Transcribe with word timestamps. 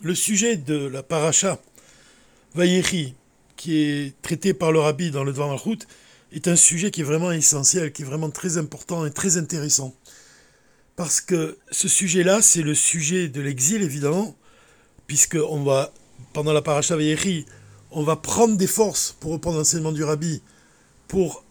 le 0.00 0.14
sujet 0.14 0.56
de 0.56 0.86
la 0.86 1.02
paracha 1.02 1.60
Vayechi, 2.54 3.14
qui 3.56 3.78
est 3.78 4.14
traité 4.22 4.54
par 4.54 4.72
le 4.72 4.80
rabbi 4.80 5.10
dans 5.10 5.24
le 5.24 5.32
Dvar 5.32 5.58
route 5.62 5.86
est 6.32 6.48
un 6.48 6.56
sujet 6.56 6.90
qui 6.90 7.00
est 7.00 7.04
vraiment 7.04 7.32
essentiel, 7.32 7.92
qui 7.92 8.02
est 8.02 8.04
vraiment 8.04 8.30
très 8.30 8.58
important 8.58 9.06
et 9.06 9.10
très 9.10 9.36
intéressant. 9.36 9.94
Parce 10.96 11.20
que 11.20 11.58
ce 11.70 11.88
sujet-là, 11.88 12.42
c'est 12.42 12.62
le 12.62 12.74
sujet 12.74 13.28
de 13.28 13.40
l'exil, 13.40 13.82
évidemment, 13.82 14.36
puisque 15.06 15.36
on 15.36 15.62
va, 15.62 15.92
pendant 16.32 16.52
la 16.52 16.62
paracha 16.62 16.96
Vayechi, 16.96 17.46
on 17.90 18.02
va 18.02 18.16
prendre 18.16 18.56
des 18.56 18.66
forces, 18.66 19.16
pour 19.20 19.32
reprendre 19.32 19.58
l'enseignement 19.58 19.92
du 19.92 20.04
rabbi, 20.04 20.42
pour 21.08 21.44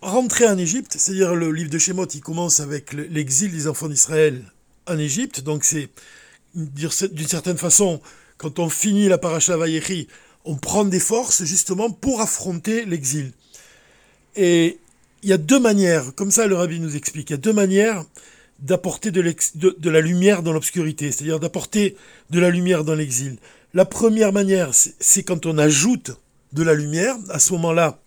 rentrer 0.00 0.48
en 0.48 0.58
Égypte, 0.58 0.96
c'est-à-dire 0.98 1.34
le 1.34 1.52
livre 1.52 1.70
de 1.70 1.78
Shemot, 1.78 2.06
il 2.06 2.20
commence 2.20 2.60
avec 2.60 2.92
l'exil 2.92 3.52
des 3.52 3.68
enfants 3.68 3.88
d'Israël 3.88 4.42
en 4.88 4.98
Égypte, 4.98 5.42
donc 5.42 5.64
c'est 5.64 5.90
d'une 6.54 7.28
certaine 7.28 7.58
façon, 7.58 8.00
quand 8.36 8.58
on 8.58 8.68
finit 8.68 9.08
la 9.08 9.18
paracha 9.18 9.56
Vayechi, 9.56 10.08
on 10.44 10.56
prend 10.56 10.84
des 10.84 11.00
forces 11.00 11.44
justement 11.44 11.90
pour 11.90 12.20
affronter 12.20 12.84
l'exil. 12.84 13.32
Et 14.36 14.78
il 15.22 15.28
y 15.28 15.32
a 15.32 15.38
deux 15.38 15.60
manières, 15.60 16.14
comme 16.14 16.30
ça 16.30 16.46
le 16.46 16.56
rabbi 16.56 16.80
nous 16.80 16.96
explique, 16.96 17.30
il 17.30 17.34
y 17.34 17.34
a 17.34 17.38
deux 17.38 17.52
manières 17.52 18.04
d'apporter 18.58 19.10
de, 19.10 19.22
de, 19.22 19.90
la 19.90 20.00
lumière 20.00 20.42
dans 20.42 20.52
l'obscurité, 20.52 21.10
c'est-à-dire 21.10 21.40
d'apporter 21.40 21.96
de 22.30 22.40
la 22.40 22.50
lumière 22.50 22.84
dans 22.84 22.94
l'exil. 22.94 23.38
La 23.74 23.84
première 23.84 24.32
manière, 24.32 24.70
c'est 24.72 25.22
quand 25.22 25.46
on 25.46 25.58
ajoute 25.58 26.12
de 26.52 26.62
la 26.62 26.74
lumière. 26.74 27.16
À 27.30 27.38
ce 27.38 27.52
moment-là, 27.54 27.98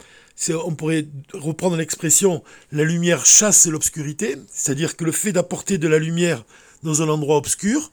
on 0.66 0.76
pourrait 0.76 1.08
reprendre 1.34 1.76
l'expression 1.76 2.44
la 2.72 2.84
lumière 2.84 3.26
chasse 3.26 3.68
l'obscurité, 3.68 4.38
c'est-à-dire 4.52 4.96
que 4.96 5.04
le 5.04 5.12
fait 5.12 5.32
d'apporter 5.32 5.78
de 5.78 5.88
la 5.88 6.00
lumière 6.00 6.46
dans 6.84 7.02
un 7.02 7.10
endroit 7.10 7.38
obscur, 7.38 7.92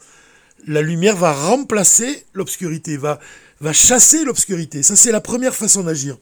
la 0.67 0.83
lumière 0.83 1.17
va 1.17 1.33
remplacer 1.33 2.25
l'obscurité, 2.33 2.97
va, 2.97 3.19
va 3.61 3.73
chasser 3.73 4.25
l'obscurité. 4.25 4.83
Ça, 4.83 4.97
c'est 4.97 5.13
la 5.13 5.21
première 5.21 5.55
façon 5.55 5.83
d'agir. 5.83 6.19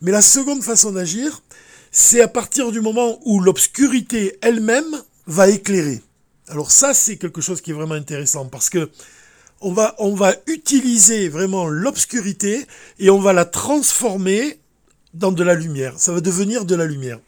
Mais 0.00 0.10
la 0.10 0.22
seconde 0.22 0.62
façon 0.62 0.92
d'agir, 0.92 1.42
c'est 1.90 2.20
à 2.20 2.28
partir 2.28 2.72
du 2.72 2.80
moment 2.80 3.20
où 3.24 3.40
l'obscurité 3.40 4.38
elle-même 4.40 5.02
va 5.26 5.48
éclairer. 5.48 6.02
Alors 6.48 6.70
ça, 6.70 6.94
c'est 6.94 7.16
quelque 7.16 7.40
chose 7.40 7.60
qui 7.60 7.70
est 7.70 7.74
vraiment 7.74 7.94
intéressant 7.94 8.46
parce 8.46 8.68
que 8.68 8.90
on 9.60 9.72
va, 9.72 9.94
on 9.98 10.14
va 10.14 10.34
utiliser 10.48 11.28
vraiment 11.28 11.68
l'obscurité 11.68 12.66
et 12.98 13.10
on 13.10 13.20
va 13.20 13.32
la 13.32 13.44
transformer 13.44 14.58
dans 15.14 15.30
de 15.30 15.44
la 15.44 15.54
lumière. 15.54 15.94
Ça 15.98 16.12
va 16.12 16.20
devenir 16.20 16.64
de 16.64 16.74
la 16.74 16.84
lumière. 16.84 17.20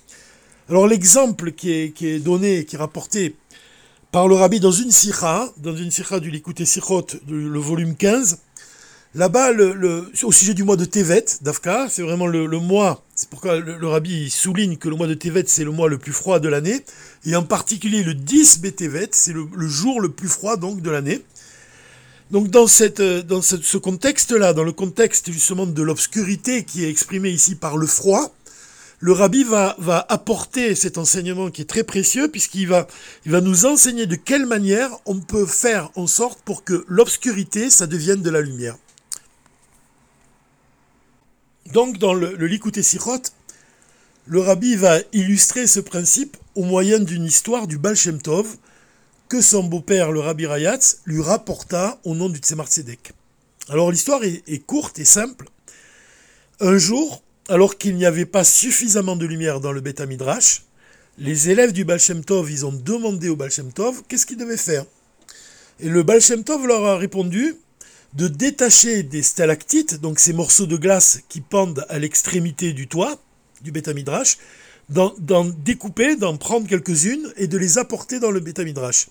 Alors 0.69 0.89
l'exemple 0.89 1.53
qui 1.53 1.71
est, 1.73 1.91
qui 1.91 2.09
est 2.09 2.19
donné, 2.19 2.65
qui 2.65 2.77
est 2.77 2.79
rapporté 2.79 3.37
par 4.15 4.29
le 4.29 4.37
rabbi 4.37 4.61
dans 4.61 4.71
une 4.71 4.93
sikha, 4.93 5.53
dans 5.57 5.75
une 5.75 5.91
sikha 5.91 6.21
du 6.21 6.31
Likuté 6.31 6.65
Sikhot, 6.65 7.09
le 7.29 7.59
volume 7.59 7.97
15. 7.97 8.39
Là-bas, 9.17 9.51
au 10.23 10.31
sujet 10.31 10.55
du 10.55 10.63
mois 10.63 10.77
de 10.77 10.85
Tevet, 10.85 11.25
d'Afka, 11.41 11.89
c'est 11.91 12.03
vraiment 12.03 12.29
le, 12.29 12.47
mois, 12.61 13.03
c'est 13.17 13.29
pourquoi 13.29 13.59
le, 13.59 13.89
rabbi 13.89 14.31
souligne 14.31 14.77
que 14.77 14.89
le 14.89 14.95
mois 14.95 15.09
de 15.09 15.15
Tevet, 15.15 15.43
c'est 15.49 15.65
le 15.65 15.73
mois 15.73 15.89
le 15.89 15.99
plus 15.99 16.13
froid 16.13 16.39
de 16.39 16.49
l'année, 16.49 16.85
et 17.27 17.35
en 17.35 17.43
particulier 17.43 18.05
le 18.05 18.15
10 18.15 18.61
Tevet, 18.77 19.09
c'est 19.11 19.33
le, 19.33 19.49
jour 19.67 20.01
le 20.01 20.11
plus 20.11 20.29
froid 20.29 20.57
donc 20.57 20.81
de 20.81 20.91
l'année. 20.91 21.21
Donc 22.31 22.51
dans, 22.51 22.67
dans 22.67 23.43
ce 23.43 23.77
contexte-là, 23.79 24.53
dans 24.53 24.63
le 24.63 24.73
contexte 24.73 25.33
justement 25.33 25.67
de 25.67 25.83
l'obscurité 25.83 26.63
qui 26.63 26.85
est 26.85 26.89
exprimée 26.89 27.31
ici 27.31 27.57
par 27.57 27.77
le 27.77 27.89
froid, 27.89 28.33
le 29.05 29.13
rabbi 29.13 29.45
va, 29.45 29.77
apporter 30.09 30.75
cet 30.75 30.97
enseignement 30.97 31.51
qui 31.51 31.61
est 31.61 31.67
très 31.67 31.85
précieux 31.85 32.29
puisqu'il 32.29 32.69
va, 32.69 32.89
nous 33.27 33.67
enseigner 33.67 34.07
de 34.07 34.17
quelle 34.17 34.47
manière 34.47 34.89
on 35.05 35.21
peut 35.21 35.45
faire 35.45 35.91
en 35.95 36.07
sorte 36.07 36.41
pour 36.41 36.65
que 36.65 36.87
l'obscurité, 36.89 37.69
ça 37.69 37.87
devienne 37.87 38.23
de 38.23 38.31
la 38.31 38.41
lumière. 38.41 38.79
Donc 41.75 41.99
dans 41.99 42.15
le, 42.15 42.35
le 42.35 42.47
Likute 42.47 42.81
Sichot, 42.81 43.21
le 44.25 44.41
rabbi 44.41 44.75
va 44.75 44.97
illustrer 45.13 45.67
ce 45.67 45.81
principe 45.81 46.39
au 46.55 46.63
moyen 46.63 46.99
d'une 46.99 47.27
histoire 47.27 47.67
du 47.67 47.77
Baal 47.77 47.99
Tov 48.23 48.57
que 49.29 49.43
son 49.43 49.65
beau-père, 49.65 50.13
le 50.13 50.21
rabbi 50.21 50.47
Rayatz, 50.47 51.01
lui 51.05 51.21
rapporta 51.21 52.01
au 52.05 52.15
nom 52.15 52.31
du 52.31 52.39
Tzemar. 52.39 52.69
Alors 53.69 53.91
l'histoire 53.91 54.25
est 54.25 54.65
courte 54.65 54.99
et 54.99 55.05
simple. 55.05 55.51
Un 56.61 56.79
jour, 56.79 57.23
alors 57.49 57.77
qu'il 57.79 57.97
n'y 57.97 58.07
avait 58.07 58.27
pas 58.27 58.45
suffisamment 58.45 59.17
de 59.17 59.27
lumière 59.27 59.61
dans 59.61 59.73
le 59.73 59.81
Beth 59.81 60.01
Midrash, 60.01 60.63
les 61.19 61.51
élèves 61.51 61.73
du 61.73 61.85
Baal 61.85 62.01
Shem 62.01 62.25
Tov, 62.25 62.51
ils 62.51 62.67
ont 62.67 62.73
demandé 62.73 63.29
au 63.29 63.37
Baal 63.37 63.51
Shem 63.51 63.73
Tov 63.73 64.03
qu'est-ce 64.09 64.27
qu'ils 64.27 64.37
devaient 64.37 64.57
faire. 64.57 64.85
Et 65.81 65.89
le 65.89 66.03
Baal 66.03 66.21
Shem 66.21 66.43
Tov 66.43 66.67
leur 66.67 66.85
a 66.85 66.97
répondu 66.97 67.57
de 68.15 68.29
détacher 68.29 69.03
des 69.03 69.23
stalactites, 69.23 70.01
donc 70.01 70.19
ces 70.19 70.33
morceaux 70.33 70.67
de 70.67 70.77
glace 70.77 71.21
qui 71.29 71.41
pendent 71.41 71.85
à 71.89 71.99
l'extrémité 71.99 72.73
du 72.73 72.89
toit 72.89 73.21
du 73.63 73.73
Beth 73.73 73.89
Midrash, 73.89 74.39
d'en 74.89 75.45
découper, 75.65 76.17
d'en 76.17 76.37
prendre 76.37 76.69
quelques-unes 76.69 77.33
et 77.37 77.47
de 77.47 77.59
les 77.59 77.79
apporter 77.79 78.21
dans 78.21 78.31
le 78.31 78.41
Beth 78.41 78.61
Midrash. 78.61 79.09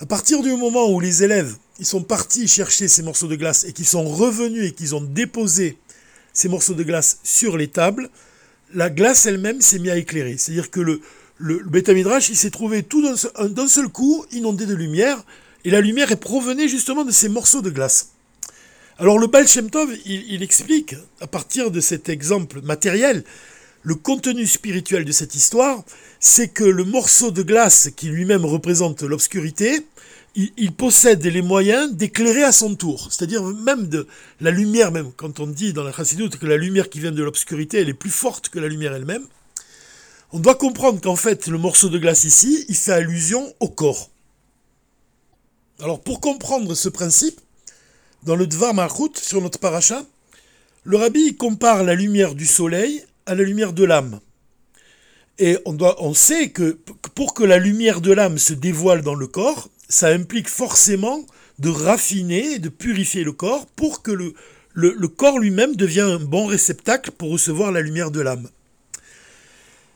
À 0.00 0.06
partir 0.06 0.42
du 0.42 0.54
moment 0.56 0.90
où 0.90 1.00
les 1.00 1.24
élèves 1.24 1.56
ils 1.78 1.86
sont 1.86 2.02
partis 2.02 2.48
chercher 2.48 2.88
ces 2.88 3.02
morceaux 3.02 3.28
de 3.28 3.36
glace 3.36 3.64
et 3.64 3.72
qu'ils 3.72 3.86
sont 3.86 4.04
revenus 4.04 4.68
et 4.68 4.72
qu'ils 4.72 4.94
ont 4.94 5.00
déposé 5.00 5.78
ces 6.38 6.48
morceaux 6.48 6.74
de 6.74 6.84
glace 6.84 7.18
sur 7.24 7.56
les 7.56 7.66
tables, 7.66 8.10
la 8.72 8.90
glace 8.90 9.26
elle-même 9.26 9.60
s'est 9.60 9.80
mise 9.80 9.90
à 9.90 9.96
éclairer. 9.96 10.36
C'est-à-dire 10.38 10.70
que 10.70 10.78
le, 10.78 11.00
le, 11.38 11.62
il 11.74 12.36
s'est 12.36 12.50
trouvé 12.50 12.84
tout 12.84 13.02
d'un 13.02 13.66
seul 13.66 13.88
coup 13.88 14.24
inondé 14.30 14.64
de 14.64 14.74
lumière, 14.74 15.24
et 15.64 15.70
la 15.70 15.80
lumière 15.80 16.12
est 16.12 16.20
provenait 16.20 16.68
justement 16.68 17.04
de 17.04 17.10
ces 17.10 17.28
morceaux 17.28 17.60
de 17.60 17.70
glace. 17.70 18.10
Alors 18.98 19.18
le 19.18 19.26
Baal 19.26 19.46
il, 20.06 20.42
explique, 20.44 20.94
à 21.20 21.26
partir 21.26 21.72
de 21.72 21.80
cet 21.80 22.08
exemple 22.08 22.60
matériel, 22.62 23.24
le 23.82 23.96
contenu 23.96 24.46
spirituel 24.46 25.04
de 25.04 25.12
cette 25.12 25.34
histoire, 25.34 25.82
c'est 26.20 26.48
que 26.48 26.64
le 26.64 26.84
morceau 26.84 27.32
de 27.32 27.42
glace 27.42 27.90
qui 27.96 28.08
lui-même 28.08 28.44
représente 28.44 29.02
l'obscurité, 29.02 29.86
il, 30.56 30.72
possède 30.72 31.24
les 31.24 31.42
moyens 31.42 31.92
d'éclairer 31.92 32.44
à 32.44 32.52
son 32.52 32.76
tour. 32.76 33.08
C'est-à-dire 33.10 33.42
même 33.42 33.88
de 33.88 34.06
la 34.40 34.52
lumière, 34.52 34.92
même 34.92 35.10
quand 35.16 35.40
on 35.40 35.46
dit 35.48 35.72
dans 35.72 35.82
la 35.82 35.92
chassidoute 35.92 36.36
que 36.36 36.46
la 36.46 36.56
lumière 36.56 36.88
qui 36.88 37.00
vient 37.00 37.10
de 37.10 37.22
l'obscurité, 37.22 37.78
elle 37.78 37.88
est 37.88 37.94
plus 37.94 38.10
forte 38.10 38.48
que 38.48 38.60
la 38.60 38.68
lumière 38.68 38.94
elle-même, 38.94 39.26
on 40.32 40.38
doit 40.38 40.54
comprendre 40.54 41.00
qu'en 41.00 41.16
fait, 41.16 41.48
le 41.48 41.58
morceau 41.58 41.88
de 41.88 41.98
glace 41.98 42.24
ici, 42.24 42.64
il 42.68 42.76
fait 42.76 42.92
allusion 42.92 43.52
au 43.60 43.68
corps. 43.68 44.10
Alors 45.80 46.00
pour 46.00 46.20
comprendre 46.20 46.74
ce 46.74 46.88
principe, 46.88 47.40
dans 48.24 48.36
le 48.36 48.46
Dvar 48.46 48.74
Malchut, 48.74 49.16
sur 49.16 49.40
notre 49.40 49.58
paracha, 49.58 50.04
le 50.84 50.96
rabbi 50.96 51.36
compare 51.36 51.82
la 51.82 51.94
lumière 51.94 52.34
du 52.34 52.46
soleil 52.46 53.04
à 53.26 53.34
la 53.34 53.42
lumière 53.42 53.72
de 53.72 53.84
l'âme. 53.84 54.20
Et 55.38 55.56
on, 55.66 56.14
sait 56.14 56.50
que 56.50 56.78
pour 57.14 57.32
que 57.32 57.44
la 57.44 57.58
lumière 57.58 58.00
de 58.00 58.12
l'âme 58.12 58.38
se 58.38 58.54
dévoile 58.54 59.02
dans 59.02 59.14
le 59.14 59.28
corps, 59.28 59.68
ça 59.88 60.08
implique 60.08 60.48
forcément 60.48 61.26
de 61.58 61.70
raffiner 61.70 62.52
et 62.52 62.58
de 62.58 62.68
purifier 62.68 63.24
le 63.24 63.32
corps 63.32 63.66
pour 63.66 64.02
que 64.02 64.12
le, 64.12 65.08
corps 65.08 65.38
lui-même 65.38 65.74
devienne 65.74 66.06
un 66.06 66.18
bon 66.18 66.46
réceptacle 66.46 67.10
pour 67.10 67.30
recevoir 67.30 67.72
la 67.72 67.80
lumière 67.80 68.10
de 68.10 68.20
l'âme. 68.20 68.48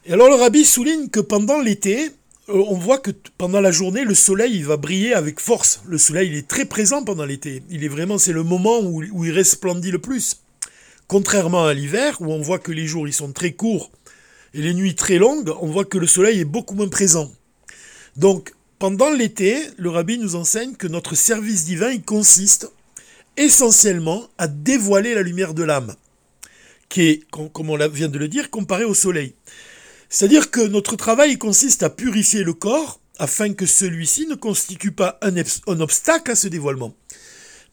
Et 0.06 0.12
alors 0.12 0.28
le 0.28 0.34
rabbi 0.34 0.64
souligne 0.64 1.08
que 1.08 1.20
pendant 1.20 1.60
l'été, 1.60 2.10
euh, 2.48 2.64
on 2.68 2.76
voit 2.76 2.98
que 2.98 3.12
pendant 3.38 3.60
la 3.60 3.70
journée, 3.70 4.04
le 4.04 4.16
soleil 4.16 4.56
il 4.56 4.66
va 4.66 4.76
briller 4.76 5.14
avec 5.14 5.38
force. 5.38 5.82
Le 5.86 5.98
soleil 5.98 6.30
il 6.30 6.36
est 6.36 6.48
très 6.48 6.64
présent 6.64 7.04
pendant 7.04 7.24
l'été. 7.24 7.62
Il 7.70 7.84
est 7.84 7.88
vraiment, 7.88 8.18
c'est 8.18 8.32
le 8.32 8.42
moment 8.42 8.80
où, 8.80 9.04
où, 9.12 9.24
il 9.24 9.30
resplendit 9.30 9.92
le 9.92 10.00
plus. 10.00 10.40
Contrairement 11.06 11.66
à 11.66 11.74
l'hiver, 11.74 12.16
où 12.20 12.32
on 12.32 12.40
voit 12.40 12.58
que 12.58 12.72
les 12.72 12.86
jours 12.86 13.06
ils 13.06 13.12
sont 13.12 13.32
très 13.32 13.52
courts 13.52 13.92
et 14.54 14.62
les 14.62 14.74
nuits 14.74 14.96
très 14.96 15.18
longues, 15.18 15.52
on 15.60 15.68
voit 15.68 15.84
que 15.84 15.98
le 15.98 16.06
soleil 16.08 16.40
est 16.40 16.44
beaucoup 16.44 16.74
moins 16.74 16.88
présent. 16.88 17.30
Donc 18.16 18.52
pendant 18.82 19.10
l'été, 19.10 19.62
le 19.76 19.90
rabbi 19.90 20.18
nous 20.18 20.34
enseigne 20.34 20.74
que 20.74 20.88
notre 20.88 21.14
service 21.14 21.64
divin 21.64 21.98
consiste 21.98 22.68
essentiellement 23.36 24.28
à 24.38 24.48
dévoiler 24.48 25.14
la 25.14 25.22
lumière 25.22 25.54
de 25.54 25.62
l'âme, 25.62 25.94
qui 26.88 27.02
est, 27.02 27.30
comme 27.30 27.70
on 27.70 27.88
vient 27.88 28.08
de 28.08 28.18
le 28.18 28.26
dire, 28.26 28.50
comparée 28.50 28.82
au 28.82 28.92
soleil. 28.92 29.34
C'est-à-dire 30.08 30.50
que 30.50 30.62
notre 30.62 30.96
travail 30.96 31.38
consiste 31.38 31.84
à 31.84 31.90
purifier 31.90 32.42
le 32.42 32.54
corps 32.54 32.98
afin 33.20 33.52
que 33.52 33.66
celui-ci 33.66 34.26
ne 34.26 34.34
constitue 34.34 34.90
pas 34.90 35.16
un, 35.22 35.80
obstacle 35.80 36.32
à 36.32 36.34
ce 36.34 36.48
dévoilement. 36.48 36.92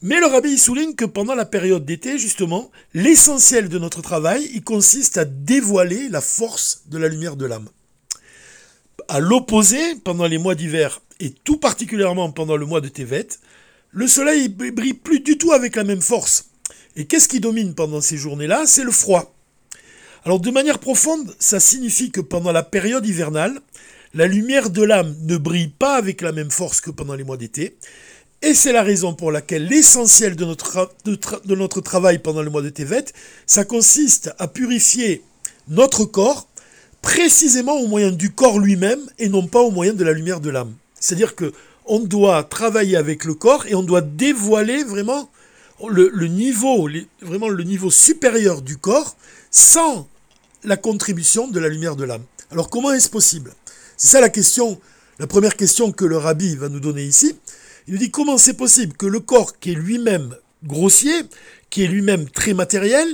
Mais 0.04 0.20
le 0.20 0.28
rabbi 0.28 0.60
souligne 0.60 0.94
que 0.94 1.06
pendant 1.06 1.34
la 1.34 1.46
période 1.46 1.86
d'été, 1.86 2.20
justement, 2.20 2.70
l'essentiel 2.94 3.68
de 3.68 3.80
notre 3.80 4.04
travail, 4.04 4.48
il 4.54 4.64
consiste 4.64 5.18
à 5.18 5.26
dévoiler 5.26 6.08
la 6.10 6.22
force 6.22 6.84
de 6.86 7.00
la 7.00 7.08
lumière 7.08 7.36
de 7.36 7.48
l'âme. 7.48 7.70
À 9.12 9.20
l'opposé, 9.20 9.96
pendant 10.04 10.28
les 10.28 10.38
mois 10.38 10.54
d'hiver, 10.54 11.02
et 11.20 11.32
tout 11.32 11.58
particulièrement 11.58 12.30
pendant 12.30 12.56
le 12.56 12.68
mois 12.68 12.80
de 12.80 12.90
Tevet, 12.90 13.28
le 13.90 14.08
soleil 14.08 14.50
brille 14.50 14.94
plus 14.94 15.20
du 15.20 15.36
tout 15.36 15.52
avec 15.52 15.76
la 15.76 15.84
même 15.84 16.04
force. 16.04 16.52
Et 16.96 17.06
qu'est-ce 17.06 17.28
qui 17.28 17.40
domine 17.40 17.74
pendant 17.74 18.02
ces 18.02 18.18
journées-là? 18.18 18.66
C'est 18.68 18.84
le 18.84 18.92
froid. 18.92 19.34
Alors 20.26 20.40
de 20.40 20.52
manière 20.52 20.78
profonde, 20.78 21.34
ça 21.40 21.60
signifie 21.60 22.12
que 22.12 22.22
pendant 22.22 22.52
la 22.52 22.62
période 22.62 23.04
hivernale, 23.04 23.60
la 24.14 24.28
lumière 24.28 24.70
de 24.70 24.84
l'âme 24.84 25.16
ne 25.22 25.38
brille 25.38 25.70
pas 25.70 25.96
avec 25.96 26.22
la 26.22 26.32
même 26.32 26.52
force 26.52 26.80
que 26.80 26.92
pendant 26.92 27.16
les 27.16 27.24
mois 27.24 27.38
d'été, 27.38 27.78
Et 28.44 28.54
c'est 28.54 28.74
la 28.74 28.84
raison 28.84 29.16
pour 29.16 29.32
laquelle 29.32 29.66
l'essentiel 29.66 30.36
de 30.36 30.46
notre, 30.46 31.82
travail 31.82 32.20
pendant 32.20 32.44
le 32.44 32.52
mois 32.52 32.62
de 32.62 32.70
Tevet, 32.70 33.06
ça 33.48 33.66
consiste 33.66 34.32
à 34.38 34.48
purifier 34.48 35.24
notre 35.68 36.06
corps 36.06 36.48
précisément 37.02 37.80
au 37.80 37.88
moyen 37.88 38.12
du 38.12 38.32
corps 38.32 38.60
lui-même 38.60 39.00
et 39.18 39.30
non 39.30 39.48
pas 39.48 39.62
au 39.62 39.72
moyen 39.72 39.94
de 39.94 40.04
la 40.04 40.14
lumière 40.14 40.40
de 40.40 40.50
l'âme. 40.50 40.74
C'est-à-dire 41.00 41.36
que 41.36 41.52
on 41.86 42.00
doit 42.00 42.44
travailler 42.44 42.98
avec 42.98 43.26
le 43.26 43.34
corps 43.34 43.66
et 43.66 43.74
on 43.74 43.84
doit 43.84 44.02
dévoiler 44.02 44.84
vraiment 44.84 45.30
le, 45.88 46.28
niveau, 46.28 46.88
vraiment 47.22 47.50
le 47.50 47.64
niveau 47.64 47.90
supérieur 47.90 48.62
du 48.62 48.78
corps 48.78 49.16
sans 49.50 50.08
la 50.64 50.78
contribution 50.78 51.48
de 51.48 51.60
la 51.60 51.70
lumière 51.70 51.96
de 51.96 52.04
l'âme. 52.04 52.24
Alors 52.52 52.70
comment 52.70 52.92
est-ce 52.92 53.10
possible? 53.10 53.54
C'est 53.98 54.10
ça 54.10 54.22
la 54.22 54.30
question, 54.30 54.80
la 55.18 55.28
première 55.28 55.56
question 55.56 55.92
que 55.92 56.06
le 56.06 56.18
rabbi 56.18 56.56
va 56.56 56.70
nous 56.70 56.80
donner 56.80 57.04
ici. 57.04 57.36
Il 57.88 57.94
nous 57.94 58.00
dit 58.00 58.12
comment 58.12 58.38
c'est 58.38 58.54
possible 58.54 58.94
que 58.94 59.06
le 59.06 59.20
corps 59.20 59.58
qui 59.60 59.72
est 59.72 59.76
lui-même 59.76 60.36
grossier, 60.64 61.24
qui 61.70 61.84
est 61.84 61.88
lui-même 61.88 62.30
très 62.30 62.54
matériel, 62.54 63.08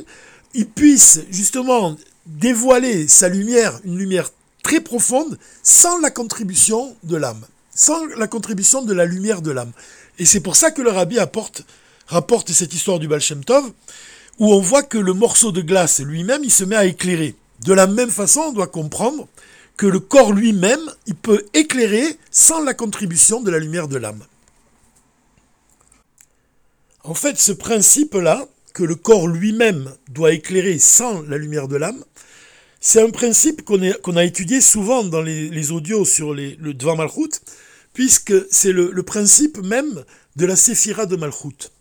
il 0.54 0.68
puisse 0.68 1.22
justement 1.30 1.96
dévoiler 2.25 3.07
sa 3.07 3.30
lumière, 3.30 3.80
une 3.83 3.98
lumière 3.98 4.30
très 4.63 4.81
profonde, 4.81 5.38
sans 5.63 6.00
la 6.00 6.10
contribution 6.10 6.95
de 7.04 7.18
l'âme, 7.18 7.45
sans 7.74 8.06
la 8.18 8.27
contribution 8.27 8.81
de 8.81 8.94
la 8.94 9.06
lumière 9.06 9.42
de 9.42 9.51
l'âme. 9.51 9.72
Et 10.18 10.25
c'est 10.25 10.39
pour 10.39 10.56
ça 10.56 10.72
que 10.72 10.81
le 10.81 10.89
rabbi 10.89 11.19
apporte, 11.19 11.63
rapporte 12.07 12.51
cette 12.51 12.74
histoire 12.74 13.00
du 13.00 13.07
Baal 13.07 13.22
Shem 13.22 13.44
Tov, 13.44 13.72
où 14.39 14.54
on 14.54 14.60
voit 14.60 14.83
que 14.83 14.98
le 14.98 15.13
morceau 15.13 15.51
de 15.51 15.62
glace 15.62 16.00
lui-même, 16.00 16.44
il 16.44 16.51
se 16.51 16.63
met 16.63 16.75
à 16.75 16.86
éclairer. 16.86 17.36
De 17.63 17.74
la 17.74 17.88
même 17.88 18.10
façon, 18.10 18.42
on 18.42 18.54
doit 18.54 18.68
comprendre 18.68 19.28
que 19.78 19.86
le 19.86 20.00
corps 20.00 20.33
lui-même, 20.33 20.81
il 21.06 21.16
peut 21.16 21.45
éclairer 21.54 22.18
sans 22.31 22.63
la 22.63 22.74
contribution 22.74 23.42
de 23.42 23.51
la 23.51 23.60
lumière 23.60 23.88
de 23.88 23.98
l'âme. 23.98 24.24
En 27.04 27.13
fait, 27.13 27.38
ce 27.38 27.51
principe-là, 27.51 28.48
que 28.75 28.83
le 28.83 28.95
corps 28.95 29.27
lui-même 29.27 29.89
doit 30.10 30.33
éclairer 30.33 30.80
sans 30.80 31.22
la 31.22 31.38
lumière 31.38 31.69
de 31.69 31.77
l'âme, 31.77 32.04
c'est 32.81 33.01
un 33.01 33.10
principe 33.10 33.63
qu'on 33.63 34.18
a 34.18 34.24
étudié 34.25 34.60
souvent 34.60 35.04
dans 35.04 35.22
les, 35.22 35.72
audios 35.72 36.04
sur 36.04 36.33
le 36.33 36.74
Dvar 36.74 36.98
Malchut, 36.98 37.39
puisque 37.94 38.33
c'est 38.51 38.74
le, 38.74 39.01
principe 39.01 39.57
même 39.60 40.04
de 40.36 40.45
la 40.45 40.57
Séphira 40.57 41.06
de 41.06 41.16
Malchut. 41.16 41.72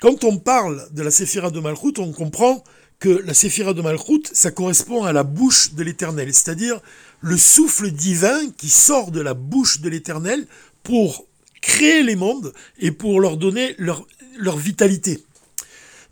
Quand 0.00 0.24
on 0.24 0.36
parle 0.36 0.88
de 0.90 1.02
la 1.02 1.12
Séphira 1.12 1.52
de 1.52 1.60
Malchut, 1.60 1.98
on 1.98 2.10
comprend 2.10 2.64
que 2.98 3.22
la 3.24 3.34
Séphira 3.34 3.72
de 3.72 3.80
Malchut, 3.80 4.24
ça 4.32 4.50
correspond 4.50 5.04
à 5.04 5.12
la 5.12 5.22
bouche 5.22 5.74
de 5.74 5.84
l'Éternel, 5.84 6.34
c'est-à-dire 6.34 6.80
le 7.20 7.36
souffle 7.36 7.92
divin 7.92 8.50
qui 8.58 8.68
sort 8.68 9.12
de 9.12 9.20
la 9.20 9.34
bouche 9.34 9.80
de 9.80 9.88
l'Éternel 9.88 10.44
pour 10.82 11.24
créer 11.60 12.02
les 12.02 12.16
mondes 12.16 12.52
et 12.80 12.90
pour 12.90 13.20
leur 13.20 13.36
donner 13.36 13.76
leur 13.78 14.56
vitalité. 14.56 15.22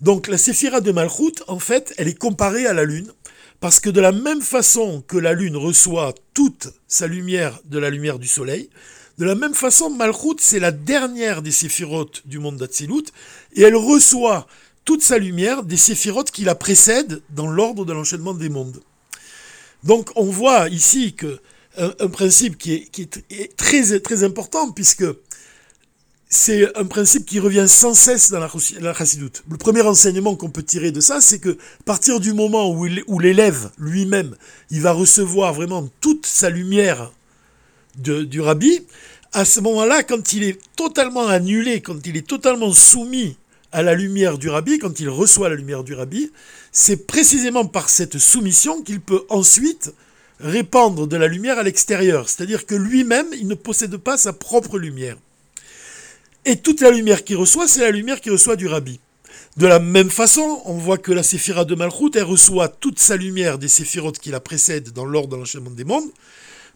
Donc 0.00 0.28
la 0.28 0.38
séphira 0.38 0.80
de 0.80 0.92
Malchut, 0.92 1.42
en 1.46 1.58
fait, 1.58 1.94
elle 1.98 2.08
est 2.08 2.18
comparée 2.18 2.66
à 2.66 2.72
la 2.72 2.84
lune, 2.84 3.12
parce 3.60 3.80
que 3.80 3.90
de 3.90 4.00
la 4.00 4.12
même 4.12 4.40
façon 4.40 5.02
que 5.06 5.18
la 5.18 5.34
lune 5.34 5.56
reçoit 5.56 6.14
toute 6.32 6.68
sa 6.88 7.06
lumière 7.06 7.60
de 7.66 7.78
la 7.78 7.90
lumière 7.90 8.18
du 8.18 8.26
soleil, 8.26 8.70
de 9.18 9.26
la 9.26 9.34
même 9.34 9.54
façon, 9.54 9.90
Malchut, 9.90 10.36
c'est 10.38 10.60
la 10.60 10.72
dernière 10.72 11.42
des 11.42 11.50
séphirotes 11.50 12.22
du 12.26 12.38
monde 12.38 12.56
d'Atsilut, 12.56 13.04
et 13.54 13.62
elle 13.62 13.76
reçoit 13.76 14.46
toute 14.86 15.02
sa 15.02 15.18
lumière 15.18 15.62
des 15.62 15.76
séphirotes 15.76 16.30
qui 16.30 16.44
la 16.44 16.54
précèdent 16.54 17.20
dans 17.30 17.46
l'ordre 17.46 17.84
de 17.84 17.92
l'enchaînement 17.92 18.32
des 18.32 18.48
mondes. 18.48 18.80
Donc 19.84 20.10
on 20.16 20.24
voit 20.24 20.68
ici 20.68 21.14
que 21.14 21.40
un, 21.76 22.08
principe 22.08 22.58
qui 22.58 22.74
est, 22.74 22.90
qui 22.90 23.02
est, 23.02 23.56
très, 23.56 24.00
très 24.00 24.24
important, 24.24 24.72
puisque 24.72 25.04
c'est 26.42 26.74
un 26.74 26.86
principe 26.86 27.26
qui 27.26 27.38
revient 27.38 27.66
sans 27.68 27.92
cesse 27.92 28.30
dans 28.30 28.38
la, 28.38 28.50
la 28.80 28.94
chassidoute. 28.94 29.42
Le 29.50 29.58
premier 29.58 29.82
enseignement 29.82 30.36
qu'on 30.36 30.48
peut 30.48 30.62
tirer 30.62 30.90
de 30.90 31.00
ça, 31.00 31.20
c'est 31.20 31.38
que 31.38 31.50
à 31.50 31.82
partir 31.84 32.18
du 32.18 32.32
moment 32.32 32.70
où, 32.70 33.18
l'élève 33.18 33.70
lui-même, 33.76 34.34
il 34.70 34.80
va 34.80 34.92
recevoir 34.92 35.52
vraiment 35.52 35.86
toute 36.00 36.24
sa 36.24 36.48
lumière 36.48 37.12
du 37.98 38.40
rabbi, 38.40 38.86
à 39.34 39.44
ce 39.44 39.60
moment-là, 39.60 40.02
quand 40.02 40.32
il 40.32 40.44
est 40.44 40.58
totalement 40.76 41.26
annulé, 41.26 41.82
quand 41.82 42.06
il 42.06 42.16
est 42.16 42.26
totalement 42.26 42.72
soumis 42.72 43.36
à 43.70 43.82
la 43.82 43.92
lumière 43.92 44.38
du 44.38 44.48
rabbi, 44.48 44.78
quand 44.78 44.98
il 44.98 45.10
reçoit 45.10 45.50
la 45.50 45.56
lumière 45.56 45.84
du 45.84 45.92
rabbi, 45.92 46.32
c'est 46.72 47.06
précisément 47.06 47.66
par 47.66 47.90
cette 47.90 48.16
soumission 48.16 48.80
qu'il 48.80 49.02
peut 49.02 49.26
ensuite 49.28 49.92
répandre 50.40 51.06
de 51.06 51.18
la 51.18 51.26
lumière 51.26 51.58
à 51.58 51.62
l'extérieur. 51.62 52.30
C'est-à-dire 52.30 52.64
que 52.64 52.74
lui-même, 52.74 53.26
il 53.38 53.46
ne 53.46 53.54
possède 53.54 53.98
pas 53.98 54.16
sa 54.16 54.32
propre 54.32 54.78
lumière. 54.78 55.18
Et 56.50 56.56
toute 56.56 56.80
la 56.80 56.90
lumière 56.90 57.22
qu'il 57.22 57.36
reçoit, 57.36 57.68
c'est 57.68 57.82
la 57.82 57.92
lumière 57.92 58.20
qu'il 58.20 58.32
reçoit 58.32 58.56
du 58.56 58.66
rabbi. 58.66 58.98
De 59.56 59.68
la 59.68 59.78
même 59.78 60.10
façon, 60.10 60.60
on 60.64 60.74
voit 60.74 60.98
que 60.98 61.12
la 61.12 61.22
séphira 61.22 61.64
de 61.64 61.76
Malchut, 61.76 62.10
elle 62.16 62.24
reçoit 62.24 62.66
toute 62.66 62.98
sa 62.98 63.16
lumière 63.16 63.56
des 63.56 63.68
séphirotes 63.68 64.18
qui 64.18 64.30
la 64.30 64.40
précèdent 64.40 64.90
dans 64.90 65.04
l'ordre 65.04 65.28
de 65.28 65.36
l'enchaînement 65.36 65.70
des 65.70 65.84
mondes. 65.84 66.10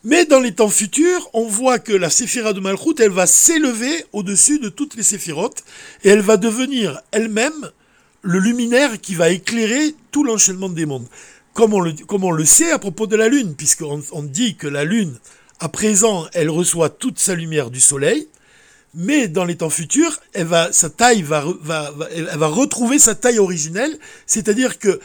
Mais 0.05 0.27
dans 0.27 0.39
les 0.39 0.55
temps 0.55 0.69
futurs, 0.69 1.29
on 1.33 1.49
voit 1.49 1.81
que 1.81 1.93
la 1.93 2.09
séphira 2.09 2.53
de 2.53 2.61
Malchut, 2.61 2.95
elle 3.01 3.11
va 3.11 3.27
s'élever 3.27 4.05
au-dessus 4.13 4.61
de 4.61 4.69
toutes 4.69 4.95
les 4.95 5.03
séphirotes 5.03 5.65
et 6.05 6.11
elle 6.11 6.21
va 6.21 6.37
devenir 6.37 7.01
elle-même 7.11 7.73
le 8.23 8.39
luminaire 8.39 9.01
qui 9.01 9.17
va 9.17 9.31
éclairer 9.31 9.97
tout 10.13 10.23
l'enchaînement 10.23 10.69
des 10.69 10.87
mondes. 10.87 11.09
Comme 11.53 11.75
on, 11.75 11.81
le, 12.31 12.45
sait 12.45 12.71
à 12.71 12.79
propos 12.79 13.09
de 13.09 13.17
la 13.17 13.29
Lune, 13.29 13.57
puisqu'on 13.57 14.05
on 14.13 14.23
dit 14.23 14.55
que 14.55 14.69
la 14.69 14.85
Lune, 14.85 15.19
à 15.59 15.69
présent, 15.69 16.29
elle 16.33 16.51
reçoit 16.51 16.91
toute 16.91 17.19
sa 17.19 17.35
lumière 17.35 17.73
du 17.73 17.81
Soleil, 17.81 18.29
mais 18.95 19.29
dans 19.29 19.45
les 19.45 19.57
temps 19.57 19.71
futurs, 19.71 20.21
elle 20.33 20.47
va, 20.47 20.73
sa 20.73 20.91
taille 20.91 21.23
va, 21.23 21.45
va, 21.61 21.93
elle 22.15 22.27
va 22.27 22.47
retrouver 22.47 22.99
sa 22.99 23.15
taille 23.15 23.39
originelle, 23.39 23.99
c'est-à-dire 24.27 24.79
que 24.79 25.01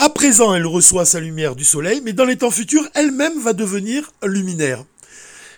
à 0.00 0.10
présent, 0.10 0.54
elle 0.54 0.66
reçoit 0.66 1.04
sa 1.04 1.18
lumière 1.18 1.56
du 1.56 1.64
soleil, 1.64 2.00
mais 2.04 2.12
dans 2.12 2.24
les 2.24 2.36
temps 2.36 2.52
futurs, 2.52 2.88
elle-même 2.94 3.40
va 3.40 3.52
devenir 3.52 4.12
luminaire. 4.22 4.84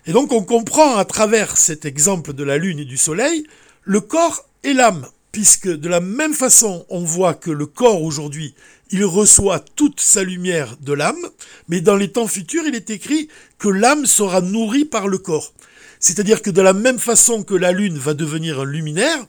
Et 0.07 0.12
donc, 0.12 0.33
on 0.33 0.43
comprend 0.43 0.97
à 0.97 1.05
travers 1.05 1.59
cet 1.59 1.85
exemple 1.85 2.33
de 2.33 2.43
la 2.43 2.57
lune 2.57 2.79
et 2.79 2.87
du 2.87 2.97
soleil, 2.97 3.45
le 3.85 4.01
corps 4.01 4.47
et 4.65 4.73
l'âme, 4.73 5.07
puisque 5.31 5.69
de 5.69 5.89
la 5.91 6.01
même 6.01 6.33
façon, 6.33 6.87
on 6.89 7.05
voit 7.05 7.35
que 7.35 7.51
le 7.51 7.67
corps 7.67 8.03
aujourd'hui, 8.03 8.55
il 8.91 9.05
reçoit 9.05 9.61
toute 9.77 10.01
sa 10.01 10.25
lumière 10.25 10.77
de 10.81 10.95
l'âme, 10.95 11.29
mais 11.69 11.83
dans 11.83 11.97
les 11.97 12.11
temps 12.11 12.27
futurs, 12.27 12.65
il 12.67 12.75
est 12.75 12.89
écrit 12.89 13.29
que 13.59 13.69
l'âme 13.69 14.07
sera 14.07 14.41
nourrie 14.41 14.87
par 14.87 15.07
le 15.07 15.19
corps. 15.19 15.53
C'est-à-dire 16.00 16.43
que 16.43 16.50
de 16.50 16.62
la 16.62 16.73
même 16.73 16.99
façon 16.99 17.43
que 17.43 17.55
la 17.55 17.73
Lune 17.73 17.99
va 17.99 18.14
devenir 18.14 18.61
un 18.61 18.64
luminaire, 18.64 19.26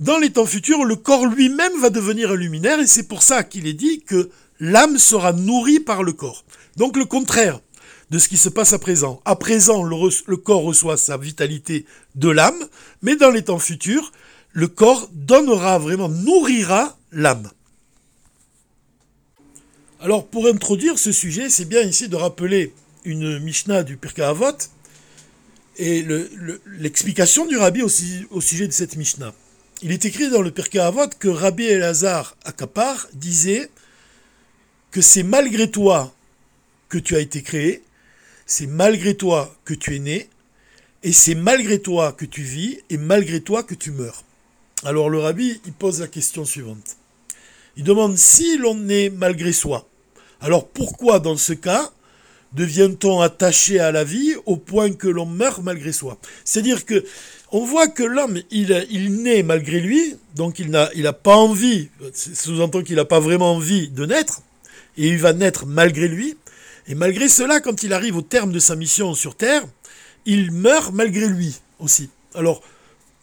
dans 0.00 0.18
les 0.18 0.30
temps 0.30 0.46
futurs, 0.46 0.84
le 0.84 0.96
corps 0.96 1.26
lui-même 1.26 1.80
va 1.80 1.90
devenir 1.90 2.32
un 2.32 2.36
luminaire, 2.36 2.80
et 2.80 2.86
c'est 2.86 3.06
pour 3.06 3.22
ça 3.22 3.44
qu'il 3.44 3.66
est 3.66 3.74
dit 3.74 4.00
que 4.00 4.30
l'âme 4.58 4.98
sera 4.98 5.32
nourrie 5.32 5.80
par 5.80 6.02
le 6.02 6.12
corps. 6.12 6.44
Donc 6.76 6.96
le 6.96 7.04
contraire 7.04 7.60
de 8.10 8.18
ce 8.18 8.28
qui 8.28 8.36
se 8.36 8.48
passe 8.48 8.72
à 8.72 8.78
présent. 8.78 9.20
À 9.24 9.36
présent, 9.36 9.82
le, 9.82 10.36
corps 10.36 10.62
reçoit 10.62 10.96
sa 10.96 11.16
vitalité 11.16 11.86
de 12.14 12.28
l'âme, 12.28 12.66
mais 13.02 13.16
dans 13.16 13.30
les 13.30 13.42
temps 13.42 13.58
futurs, 13.58 14.12
le 14.52 14.68
corps 14.68 15.08
donnera 15.12 15.78
vraiment, 15.78 16.08
nourrira 16.08 16.96
l'âme. 17.12 17.50
Alors 20.00 20.26
pour 20.26 20.46
introduire 20.46 20.98
ce 20.98 21.10
sujet, 21.10 21.50
c'est 21.50 21.64
bien 21.64 21.82
ici 21.82 22.08
de 22.08 22.16
rappeler 22.16 22.74
une 23.04 23.38
Mishnah 23.38 23.82
du 23.82 23.96
Pirkei 23.96 24.22
Avot, 24.22 24.56
et 25.78 26.04
l'explication 26.78 27.46
du 27.46 27.56
rabbi 27.56 27.82
au, 27.82 28.40
sujet 28.40 28.66
de 28.66 28.72
cette 28.72 28.96
Mishnah. 28.96 29.34
Il 29.82 29.92
est 29.92 30.04
écrit 30.04 30.30
dans 30.30 30.42
le 30.42 30.50
Pirkei 30.50 30.78
Avot 30.78 31.08
que 31.18 31.28
Rabbi 31.28 31.64
Elazar 31.64 32.36
Akapar 32.44 33.08
disait 33.12 33.68
que 34.90 35.02
c'est 35.02 35.22
malgré 35.22 35.70
toi 35.70 36.14
que 36.88 36.98
tu 36.98 37.14
as 37.14 37.20
été 37.20 37.42
créé, 37.42 37.82
c'est 38.46 38.66
malgré 38.66 39.14
toi 39.14 39.54
que 39.64 39.74
tu 39.74 39.96
es 39.96 39.98
né, 39.98 40.30
et 41.02 41.12
c'est 41.12 41.34
malgré 41.34 41.78
toi 41.78 42.12
que 42.12 42.24
tu 42.24 42.42
vis, 42.42 42.78
et 42.88 42.96
malgré 42.96 43.40
toi 43.40 43.62
que 43.62 43.74
tu 43.74 43.90
meurs. 43.90 44.24
Alors 44.84 45.10
le 45.10 45.18
rabbi, 45.18 45.60
il 45.66 45.72
pose 45.72 46.00
la 46.00 46.08
question 46.08 46.44
suivante. 46.44 46.96
Il 47.76 47.84
demande 47.84 48.16
si 48.16 48.56
l'on 48.56 48.88
est 48.88 49.10
malgré 49.10 49.52
soi. 49.52 49.86
Alors 50.40 50.68
pourquoi 50.68 51.18
dans 51.18 51.36
ce 51.36 51.52
cas 51.52 51.92
devient-on 52.52 53.20
attaché 53.20 53.78
à 53.80 53.92
la 53.92 54.04
vie 54.04 54.34
au 54.46 54.56
point 54.56 54.90
que 54.90 55.08
l'on 55.08 55.26
meurt 55.26 55.62
malgré 55.62 55.92
soi 55.92 56.18
C'est-à-dire 56.44 56.84
que 56.84 57.04
on 57.52 57.64
voit 57.64 57.88
que 57.88 58.02
l'homme, 58.02 58.40
il, 58.50 59.22
naît 59.22 59.42
malgré 59.42 59.80
lui, 59.80 60.16
donc 60.34 60.58
il 60.58 60.70
n'a 60.70 60.90
il 60.94 61.06
a 61.06 61.12
pas 61.12 61.36
envie, 61.36 61.88
sous-entend 62.12 62.82
qu'il 62.82 62.96
n'a 62.96 63.04
pas 63.04 63.20
vraiment 63.20 63.52
envie 63.52 63.88
de 63.88 64.04
naître, 64.04 64.42
et 64.96 65.08
il 65.08 65.18
va 65.18 65.32
naître 65.32 65.64
malgré 65.64 66.08
lui, 66.08 66.36
et 66.88 66.94
malgré 66.94 67.28
cela, 67.28 67.60
quand 67.60 67.82
il 67.82 67.92
arrive 67.92 68.16
au 68.16 68.22
terme 68.22 68.52
de 68.52 68.58
sa 68.58 68.74
mission 68.74 69.14
sur 69.14 69.36
Terre, 69.36 69.62
il 70.24 70.50
meurt 70.50 70.92
malgré 70.92 71.28
lui 71.28 71.54
aussi. 71.78 72.10
Alors, 72.34 72.62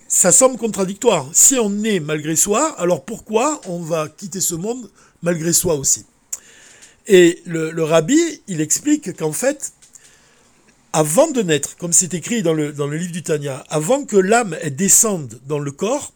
ça 0.08 0.32
semble 0.32 0.58
contradictoire. 0.58 1.28
Si 1.34 1.56
on 1.56 1.70
naît 1.70 2.00
malgré 2.00 2.36
soi, 2.36 2.76
alors 2.80 3.04
pourquoi 3.04 3.62
on 3.66 3.80
va 3.80 4.08
quitter 4.08 4.42
ce 4.42 4.56
monde 4.56 4.90
malgré 5.22 5.54
soi 5.54 5.76
aussi? 5.76 6.06
Et 7.08 7.42
le, 7.46 7.84
rabbi, 7.84 8.20
il 8.48 8.62
explique 8.62 9.18
qu'en 9.18 9.34
fait, 9.34 9.74
avant 10.94 11.30
de 11.32 11.42
naître, 11.42 11.76
comme 11.78 11.94
c'est 11.94 12.14
écrit 12.14 12.44
dans 12.44 12.54
le, 12.54 12.72
dans 12.72 12.88
le 12.88 12.98
livre 12.98 13.12
du 13.12 13.24
Tanya, 13.24 13.64
avant 13.70 14.06
que 14.06 14.16
l'âme 14.16 14.58
descende 14.72 15.40
dans 15.48 15.60
le 15.60 15.72
corps, 15.72 16.14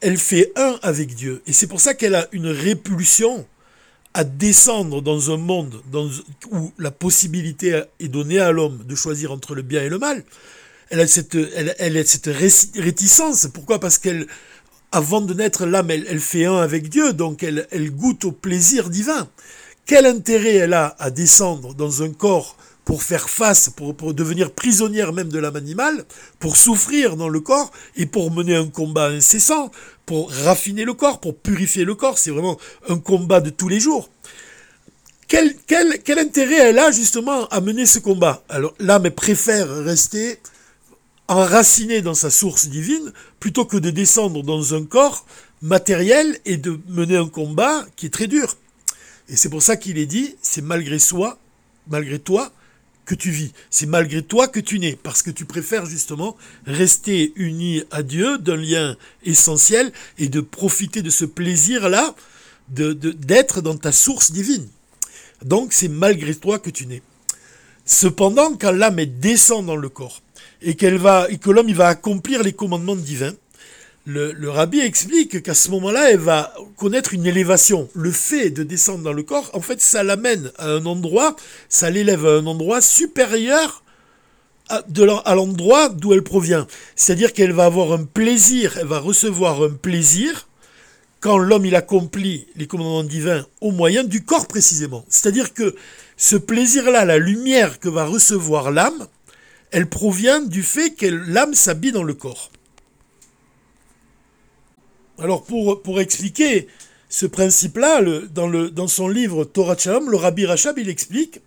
elle 0.00 0.18
fait 0.18 0.52
un 0.56 0.78
avec 0.82 1.14
Dieu. 1.14 1.42
Et 1.46 1.52
c'est 1.52 1.66
pour 1.66 1.80
ça 1.80 1.94
qu'elle 1.94 2.14
a 2.14 2.28
une 2.32 2.46
répulsion 2.46 3.46
à 4.14 4.24
descendre 4.24 5.02
dans 5.02 5.30
un 5.30 5.36
monde 5.36 5.82
où 6.50 6.72
la 6.78 6.90
possibilité 6.90 7.82
est 8.00 8.08
donnée 8.08 8.40
à 8.40 8.50
l'homme 8.50 8.82
de 8.84 8.94
choisir 8.94 9.30
entre 9.30 9.54
le 9.54 9.62
bien 9.62 9.82
et 9.82 9.88
le 9.88 9.98
mal. 9.98 10.24
Elle 10.90 11.00
a 11.00 11.06
cette, 11.06 11.36
elle, 11.78 11.96
a 11.96 12.04
cette 12.04 12.26
réticence. 12.26 13.46
Pourquoi? 13.54 13.78
Parce 13.78 13.98
qu'elle, 13.98 14.26
avant 14.90 15.20
de 15.20 15.32
naître, 15.34 15.64
l'âme, 15.64 15.90
elle, 15.92 16.04
elle, 16.08 16.18
fait 16.18 16.46
un 16.46 16.56
avec 16.56 16.88
Dieu, 16.88 17.12
donc 17.12 17.44
elle, 17.44 17.68
elle 17.70 17.92
goûte 17.92 18.24
au 18.24 18.32
plaisir 18.32 18.90
divin. 18.90 19.28
Quel 19.86 20.06
intérêt 20.06 20.54
elle 20.54 20.74
a 20.74 20.94
à 20.98 21.10
descendre 21.10 21.74
dans 21.74 22.02
un 22.02 22.10
corps 22.10 22.56
pour 22.84 23.02
faire 23.02 23.28
face, 23.28 23.70
pour, 23.70 24.14
devenir 24.14 24.50
prisonnière 24.50 25.12
même 25.12 25.28
de 25.28 25.38
l'âme 25.38 25.56
animale, 25.56 26.04
pour 26.38 26.56
souffrir 26.56 27.16
dans 27.16 27.28
le 27.28 27.40
corps 27.40 27.70
et 27.96 28.06
pour 28.06 28.30
mener 28.30 28.56
un 28.56 28.68
combat 28.68 29.08
incessant, 29.08 29.70
pour 30.06 30.32
raffiner 30.32 30.84
le 30.84 30.94
corps, 30.94 31.20
pour 31.20 31.36
purifier 31.36 31.84
le 31.84 31.94
corps. 31.94 32.18
C'est 32.18 32.30
vraiment 32.30 32.58
un 32.88 32.98
combat 32.98 33.40
de 33.40 33.50
tous 33.50 33.68
les 33.68 33.80
jours. 33.80 34.08
Quel 35.28 36.18
intérêt 36.18 36.70
elle 36.70 36.78
a 36.80 36.90
justement 36.90 37.46
à 37.48 37.60
mener 37.60 37.86
ce 37.86 38.00
combat? 38.00 38.42
Alors 38.48 38.74
l'âme 38.80 39.10
préfère 39.10 39.68
rester 39.84 40.40
enracinée 41.28 42.02
dans 42.02 42.14
sa 42.14 42.30
source 42.30 42.66
divine 42.66 43.12
plutôt 43.38 43.64
que 43.64 43.76
de 43.76 43.90
descendre 43.90 44.42
dans 44.42 44.74
un 44.74 44.84
corps 44.84 45.24
matériel 45.62 46.40
et 46.44 46.56
de 46.56 46.80
mener 46.88 47.16
un 47.16 47.28
combat 47.28 47.86
qui 47.94 48.06
est 48.06 48.10
très 48.10 48.26
dur. 48.26 48.56
Et 49.30 49.36
c'est 49.36 49.48
pour 49.48 49.62
ça 49.62 49.76
qu'il 49.76 49.96
est 49.96 50.06
dit, 50.06 50.34
c'est 50.42 50.60
malgré 50.60 50.98
soi, 50.98 51.38
malgré 51.88 52.18
toi, 52.18 52.52
que 53.04 53.14
tu 53.14 53.30
vis. 53.30 53.52
C'est 53.70 53.86
malgré 53.86 54.22
toi 54.22 54.48
que 54.48 54.60
tu 54.60 54.78
nais, 54.78 54.98
parce 55.00 55.22
que 55.22 55.30
tu 55.30 55.44
préfères 55.44 55.86
justement 55.86 56.36
rester 56.66 57.32
uni 57.36 57.82
à 57.90 58.02
Dieu 58.02 58.38
d'un 58.38 58.56
lien 58.56 58.96
essentiel 59.24 59.92
et 60.18 60.28
de 60.28 60.40
profiter 60.40 61.02
de 61.02 61.10
ce 61.10 61.24
plaisir-là 61.24 62.14
d'être 62.68 63.62
dans 63.62 63.76
ta 63.76 63.92
source 63.92 64.30
divine. 64.30 64.68
Donc 65.44 65.72
c'est 65.72 65.88
malgré 65.88 66.34
toi 66.34 66.58
que 66.58 66.70
tu 66.70 66.86
nais. 66.86 67.02
Cependant, 67.84 68.54
quand 68.54 68.70
l'âme 68.70 69.04
descend 69.04 69.66
dans 69.66 69.76
le 69.76 69.88
corps 69.88 70.22
et 70.62 70.74
qu'elle 70.74 70.98
va 70.98 71.26
et 71.30 71.38
que 71.38 71.50
l'homme 71.50 71.68
il 71.68 71.74
va 71.74 71.88
accomplir 71.88 72.42
les 72.42 72.52
commandements 72.52 72.94
divins, 72.94 73.34
le, 74.10 74.50
rabbi 74.50 74.80
explique 74.80 75.42
qu'à 75.42 75.54
ce 75.54 75.70
moment-là, 75.70 76.10
elle 76.10 76.18
va 76.18 76.54
connaître 76.76 77.14
une 77.14 77.26
élévation. 77.26 77.88
Le 77.94 78.10
fait 78.10 78.50
de 78.50 78.62
descendre 78.62 79.04
dans 79.04 79.12
le 79.12 79.22
corps, 79.22 79.50
en 79.52 79.60
fait, 79.60 79.80
ça 79.80 80.02
l'amène 80.02 80.50
à 80.58 80.68
un 80.68 80.86
endroit, 80.86 81.36
ça 81.68 81.90
l'élève 81.90 82.26
à 82.26 82.36
un 82.36 82.46
endroit 82.46 82.80
supérieur 82.80 83.82
à, 84.68 84.82
à 85.24 85.34
l'endroit 85.34 85.88
d'où 85.88 86.12
elle 86.12 86.22
provient. 86.22 86.66
C'est-à-dire 86.96 87.32
qu'elle 87.32 87.52
va 87.52 87.64
avoir 87.64 87.92
un 87.92 88.04
plaisir, 88.04 88.76
elle 88.78 88.86
va 88.86 89.00
recevoir 89.00 89.62
un 89.62 89.70
plaisir 89.70 90.48
quand 91.20 91.38
l'homme 91.38 91.66
il 91.66 91.74
accomplit 91.74 92.46
les 92.56 92.66
commandements 92.66 93.04
divins 93.04 93.46
au 93.60 93.72
moyen 93.72 94.04
du 94.04 94.24
corps 94.24 94.46
précisément. 94.46 95.04
C'est-à-dire 95.08 95.52
que 95.52 95.74
ce 96.16 96.36
plaisir-là, 96.36 97.04
la 97.04 97.18
lumière 97.18 97.78
que 97.78 97.88
va 97.88 98.04
recevoir 98.04 98.70
l'âme, 98.70 99.06
elle 99.70 99.88
provient 99.88 100.40
du 100.40 100.62
fait 100.62 100.90
que 100.90 101.06
l'âme 101.06 101.54
s'habille 101.54 101.92
dans 101.92 102.02
le 102.02 102.14
corps. 102.14 102.50
Alors 105.20 105.42
pour, 105.42 106.00
expliquer 106.00 106.66
ce 107.10 107.26
principe-là, 107.26 108.00
dans, 108.32 108.88
son 108.88 109.08
livre 109.08 109.44
Torah 109.44 109.76
Shalom, 109.76 110.10
le 110.10 110.16
Rabbi 110.16 110.46
Rachab, 110.46 110.78
il 110.78 110.88
explique, 110.88 111.40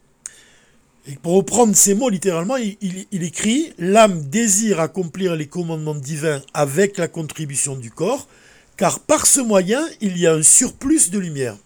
et 1.07 1.15
pour 1.15 1.33
reprendre 1.33 1.75
ces 1.75 1.95
mots 1.95 2.09
littéralement, 2.09 2.55
il, 2.55 2.77
il 3.11 3.23
écrit 3.23 3.73
L'âme 3.79 4.21
désire 4.21 4.79
accomplir 4.79 5.35
les 5.35 5.47
commandements 5.47 5.95
divins 5.95 6.41
avec 6.53 6.97
la 6.97 7.07
contribution 7.07 7.75
du 7.75 7.89
corps, 7.89 8.27
car 8.77 8.99
par 8.99 9.25
ce 9.25 9.41
moyen, 9.41 9.83
il 10.01 10.17
y 10.17 10.27
a 10.27 10.33
un 10.33 10.43
surplus 10.43 11.09
de 11.09 11.17
lumière. 11.17 11.57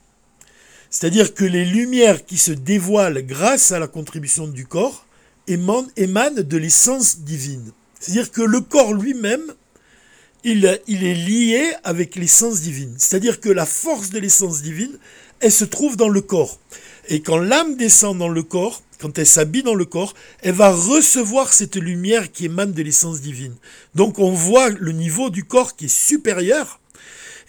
C'est-à-dire 0.89 1.33
que 1.33 1.43
les 1.43 1.65
lumières 1.65 2.25
qui 2.25 2.37
se 2.37 2.53
dévoilent 2.53 3.21
grâce 3.25 3.73
à 3.73 3.79
la 3.79 3.87
contribution 3.87 4.47
du 4.47 4.65
corps 4.65 5.05
émanent, 5.47 5.87
émanent 5.97 6.41
de 6.41 6.57
l'essence 6.57 7.19
divine. 7.19 7.71
C'est-à-dire 7.99 8.31
que 8.31 8.41
le 8.41 8.61
corps 8.61 8.93
lui-même 8.93 9.53
il, 10.43 10.65
est 10.65 11.13
lié 11.13 11.73
avec 11.83 12.15
l'essence 12.15 12.61
divine. 12.61 12.93
C'est-à-dire 12.97 13.39
que 13.39 13.49
la 13.49 13.65
force 13.65 14.09
de 14.09 14.19
l'essence 14.19 14.61
divine, 14.61 14.97
elle 15.39 15.51
se 15.51 15.65
trouve 15.65 15.97
dans 15.97 16.09
le 16.09 16.21
corps. 16.21 16.59
Et 17.09 17.21
quand 17.21 17.37
l'âme 17.37 17.75
descend 17.75 18.17
dans 18.17 18.29
le 18.29 18.43
corps, 18.43 18.81
quand 18.99 19.17
elle 19.17 19.27
s'habille 19.27 19.63
dans 19.63 19.75
le 19.75 19.85
corps, 19.85 20.13
elle 20.41 20.55
va 20.55 20.71
recevoir 20.71 21.53
cette 21.53 21.75
lumière 21.75 22.31
qui 22.31 22.45
émane 22.45 22.73
de 22.73 22.81
l'essence 22.81 23.21
divine. 23.21 23.55
Donc 23.95 24.19
on 24.19 24.31
voit 24.31 24.69
le 24.69 24.91
niveau 24.91 25.29
du 25.29 25.43
corps 25.43 25.75
qui 25.75 25.85
est 25.85 25.93
supérieur 25.93 26.79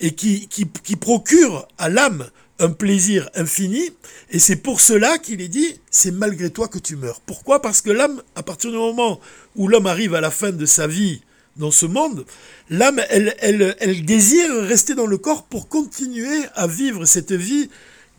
et 0.01 0.15
qui, 0.15 0.49
qui, 0.49 0.97
procure 0.97 1.67
à 1.77 1.89
l'âme 1.89 2.29
un 2.61 2.71
plaisir 2.71 3.29
infini. 3.35 3.91
Et 4.31 4.39
c'est 4.39 4.57
pour 4.57 4.81
cela 4.81 5.19
qu'il 5.19 5.41
est 5.41 5.49
dit, 5.49 5.81
c'est 5.91 6.11
malgré 6.11 6.51
toi 6.51 6.69
que 6.69 6.79
tu 6.79 6.97
meurs. 6.97 7.21
Pourquoi? 7.21 7.63
Parce 7.63 7.81
que 7.81 7.91
l'âme, 7.91 8.23
à 8.37 8.43
partir 8.43 8.71
du 8.71 8.77
moment 8.77 9.19
où 9.57 9.67
l'homme 9.67 9.87
arrive 9.87 10.15
à 10.15 10.21
la 10.21 10.31
fin 10.31 10.53
de 10.53 10.67
sa 10.67 10.87
vie 10.87 11.23
dans 11.59 11.71
ce 11.71 11.87
monde, 11.87 12.25
l'âme, 12.71 13.01
elle, 13.11 14.05
désire 14.05 14.51
rester 14.63 14.95
dans 14.95 15.07
le 15.07 15.19
corps 15.19 15.45
pour 15.45 15.69
continuer 15.69 16.41
à 16.55 16.67
vivre 16.67 17.05
cette 17.05 17.33
vie 17.33 17.69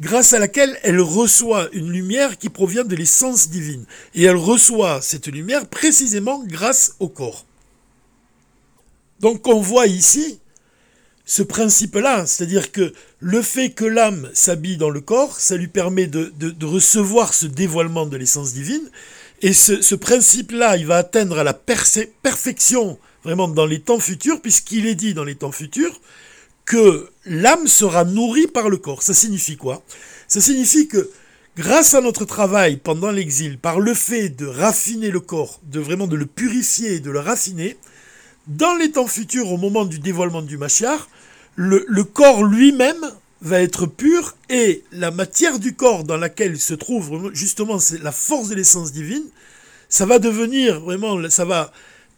grâce 0.02 0.34
à 0.34 0.40
laquelle 0.40 0.78
elle 0.84 1.02
reçoit 1.02 1.70
une 1.74 1.92
lumière 1.92 2.38
qui 2.38 2.50
provient 2.50 2.84
de 2.84 2.96
l'essence 2.96 3.50
divine. 3.50 3.86
Et 4.14 4.24
elle 4.24 4.36
reçoit 4.36 5.02
cette 5.02 5.28
lumière 5.28 5.68
précisément 5.68 6.44
grâce 6.46 6.96
au 7.00 7.08
corps. 7.08 7.46
Donc 9.20 9.48
on 9.48 9.60
voit 9.60 9.88
ici 9.88 10.40
ce 11.26 11.44
principe-là, 11.44 12.26
c'est-à-dire 12.26 12.72
que 12.72 12.92
le 13.20 13.42
fait 13.42 13.70
que 13.70 13.86
l'âme 13.86 14.30
s'habille 14.34 14.78
dans 14.78 14.90
le 14.90 15.02
corps, 15.02 15.40
ça 15.40 15.58
lui 15.58 15.68
permet 15.68 16.08
de, 16.08 16.34
de, 16.36 16.66
recevoir 16.66 17.36
ce 17.36 17.46
dévoilement 17.46 18.08
de 18.08 18.18
l'essence 18.18 18.54
divine, 18.54 18.90
et 19.44 19.54
ce, 19.54 19.82
ce 19.84 19.94
principe-là, 19.94 20.78
il 20.78 20.88
va 20.88 20.98
atteindre 20.98 21.38
à 21.38 21.44
la 21.44 21.54
perfection 21.54 22.98
vraiment 23.24 23.48
dans 23.48 23.66
les 23.66 23.82
temps 23.82 24.00
futurs, 24.00 24.42
puisqu'il 24.42 24.86
est 24.86 24.96
dit 24.96 25.14
dans 25.14 25.24
les 25.24 25.36
temps 25.36 25.52
futurs 25.52 26.00
que 26.66 27.10
l'âme 27.26 27.68
sera 27.68 28.06
nourrie 28.06 28.48
par 28.48 28.70
le 28.70 28.78
corps. 28.78 29.02
Ça 29.02 29.14
signifie 29.14 29.58
quoi? 29.58 29.84
Ça 30.28 30.40
signifie 30.40 30.88
que 30.88 31.10
grâce 31.58 31.96
à 31.96 32.02
notre 32.02 32.26
travail 32.26 32.78
pendant 32.78 33.12
l'exil, 33.12 33.58
par 33.58 33.80
le 33.80 33.94
fait 33.94 34.30
de 34.30 34.46
raffiner 34.46 35.10
le 35.10 35.20
corps, 35.20 35.60
de 35.64 35.80
vraiment 35.80 36.08
de 36.08 36.16
le 36.16 36.26
purifier, 36.26 37.00
de 37.00 37.10
le 37.10 37.20
raffiner, 37.20 37.76
dans 38.48 38.76
les 38.76 38.92
temps 38.92 39.08
futurs, 39.08 39.52
au 39.52 39.58
moment 39.58 39.86
du 39.86 40.00
dévoilement 40.00 40.42
du 40.42 40.58
Machiar, 40.58 41.10
le, 41.56 41.86
le 41.88 42.04
corps 42.04 42.44
lui-même 42.44 43.12
va 43.42 43.62
être 43.62 43.86
pur 43.86 44.36
et 44.50 44.84
la 44.92 45.12
matière 45.12 45.60
du 45.60 45.76
corps 45.76 46.04
dans 46.04 46.18
laquelle 46.18 46.60
se 46.60 46.74
trouve 46.74 47.32
justement 47.34 47.78
la 48.02 48.12
force 48.12 48.50
de 48.50 48.56
l'essence 48.56 48.92
divine, 48.92 49.24
ça 49.88 50.06
va 50.06 50.20
devenir 50.20 50.80
vraiment, 50.82 51.18
ça 51.30 51.46
va 51.46 51.72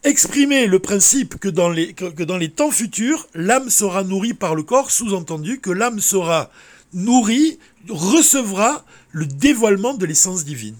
exprimer 0.03 0.65
le 0.65 0.79
principe 0.79 1.37
que 1.37 1.49
dans 1.49 1.69
les, 1.69 2.49
temps 2.49 2.71
futurs, 2.71 3.27
l'âme 3.33 3.69
sera 3.69 4.03
nourrie 4.03 4.33
par 4.33 4.55
le 4.55 4.63
corps, 4.63 4.91
sous-entendu 4.91 5.59
que 5.59 5.69
l'âme 5.69 5.99
sera 5.99 6.51
nourrie, 6.93 7.59
recevra 7.89 8.83
le 9.11 9.25
dévoilement 9.25 9.93
de 9.93 10.05
l'essence 10.05 10.43
divine. 10.43 10.75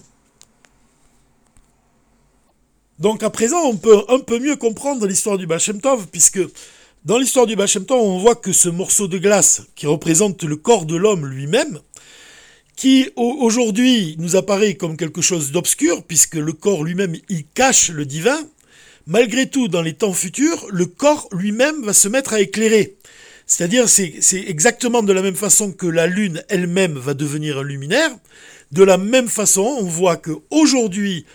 Donc 3.00 3.24
à 3.24 3.30
présent, 3.30 3.62
on 3.64 3.78
peut 3.78 4.04
un 4.10 4.20
peu 4.20 4.40
mieux 4.40 4.56
comprendre 4.56 5.08
l'histoire 5.08 5.38
du 5.38 5.48
Baal 5.48 5.62
Tov, 5.82 6.08
puisque 6.12 6.40
dans 7.06 7.18
l'histoire 7.18 7.48
du 7.48 7.56
Baal 7.56 7.70
Tov, 7.70 8.00
on 8.00 8.20
voit 8.20 8.36
que 8.36 8.54
ce 8.54 8.70
morceau 8.70 9.08
de 9.08 9.18
glace 9.18 9.64
qui 9.76 9.88
représente 9.88 10.44
le 10.44 10.56
corps 10.56 10.86
de 10.86 10.96
l'homme 10.96 11.26
lui-même, 11.26 11.80
qui 12.76 13.10
aujourd'hui 13.16 14.16
nous 14.18 14.36
apparaît 14.36 14.76
comme 14.76 14.98
quelque 14.98 15.22
chose 15.22 15.52
d'obscur, 15.52 16.04
puisque 16.04 16.36
le 16.36 16.54
corps 16.54 16.84
lui-même, 16.84 17.16
il 17.30 17.46
cache 17.46 17.90
le 17.90 18.06
divin, 18.06 18.40
malgré 19.08 19.50
tout, 19.50 19.68
dans 19.68 19.82
les 19.82 19.94
temps 19.94 20.14
futurs, 20.14 20.68
le 20.70 20.86
corps 20.86 21.28
lui-même 21.32 21.84
va 21.84 21.94
se 21.94 22.08
mettre 22.08 22.34
à 22.34 22.42
éclairer. 22.42 22.96
C'est-à-dire, 23.46 23.90
c'est 23.90 24.22
exactement 24.48 25.04
de 25.04 25.12
la 25.12 25.22
même 25.22 25.36
façon 25.36 25.74
que 25.74 25.88
la 25.88 26.08
Lune 26.08 26.44
elle-même 26.48 26.98
va 26.98 27.14
devenir 27.14 27.58
un 27.58 27.64
luminaire. 27.64 28.12
De 28.72 28.84
la 28.84 28.98
même 28.98 29.28
façon, 29.28 29.78
on 29.80 29.84
voit 29.84 30.16
que 30.16 30.32
aujourd'hui, 30.50 31.26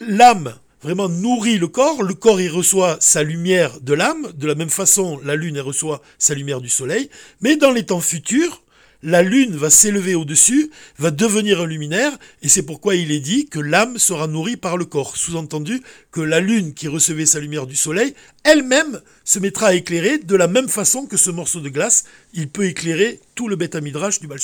l'âme 0.00 0.54
vraiment 0.82 1.08
nourrit 1.08 1.58
le 1.58 1.68
corps. 1.68 2.02
Le 2.02 2.14
corps, 2.14 2.40
il 2.40 2.48
reçoit 2.48 2.96
sa 3.00 3.22
lumière 3.22 3.80
de 3.80 3.94
l'âme. 3.94 4.32
De 4.34 4.46
la 4.46 4.54
même 4.54 4.70
façon, 4.70 5.20
la 5.24 5.36
Lune, 5.36 5.56
elle 5.56 5.62
reçoit 5.62 6.02
sa 6.18 6.34
lumière 6.34 6.60
du 6.60 6.68
Soleil. 6.68 7.10
Mais 7.40 7.56
dans 7.56 7.70
les 7.70 7.84
temps 7.84 8.00
futurs, 8.00 8.62
la 9.02 9.22
lune 9.22 9.56
va 9.56 9.70
s'élever 9.70 10.14
au-dessus, 10.14 10.70
va 10.98 11.10
devenir 11.10 11.60
un 11.60 11.66
luminaire, 11.66 12.18
et 12.42 12.48
c'est 12.48 12.62
pourquoi 12.62 12.96
il 12.96 13.10
est 13.12 13.20
dit 13.20 13.46
que 13.46 13.58
l'âme 13.58 13.98
sera 13.98 14.26
nourrie 14.26 14.56
par 14.56 14.76
le 14.76 14.84
corps. 14.84 15.16
Sous-entendu 15.16 15.82
que 16.10 16.20
la 16.20 16.40
lune 16.40 16.74
qui 16.74 16.88
recevait 16.88 17.26
sa 17.26 17.40
lumière 17.40 17.66
du 17.66 17.76
soleil, 17.76 18.14
elle-même 18.44 19.00
se 19.24 19.38
mettra 19.38 19.68
à 19.68 19.74
éclairer 19.74 20.18
de 20.18 20.36
la 20.36 20.48
même 20.48 20.68
façon 20.68 21.06
que 21.06 21.16
ce 21.16 21.30
morceau 21.30 21.60
de 21.60 21.68
glace, 21.68 22.04
il 22.34 22.48
peut 22.48 22.66
éclairer 22.66 23.20
tout 23.34 23.48
le 23.48 23.56
bêta 23.56 23.80
midrash 23.80 24.20
du 24.20 24.26
Baal 24.26 24.40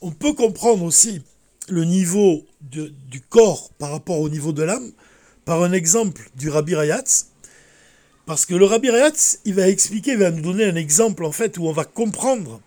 On 0.00 0.10
peut 0.10 0.32
comprendre 0.32 0.84
aussi 0.84 1.22
le 1.68 1.84
niveau 1.84 2.44
du 2.60 3.20
corps 3.28 3.70
par 3.78 3.90
rapport 3.90 4.20
au 4.20 4.28
niveau 4.28 4.52
de 4.52 4.62
l'âme 4.62 4.92
par 5.44 5.62
un 5.62 5.72
exemple 5.72 6.30
du 6.36 6.50
Rabbi 6.50 6.74
Rayatz. 6.74 7.31
Parce 8.26 8.46
que 8.46 8.54
le 8.54 8.64
Rabbi 8.64 8.90
Rayatz, 8.90 9.40
il 9.44 9.54
va 9.54 9.68
expliquer, 9.68 10.12
il 10.12 10.18
va 10.18 10.30
nous 10.30 10.42
donner 10.42 10.64
un 10.64 10.76
exemple 10.76 11.24
en 11.24 11.32
fait 11.32 11.58
où 11.58 11.66
on 11.66 11.72
va 11.72 11.84
comprendre 11.84 12.60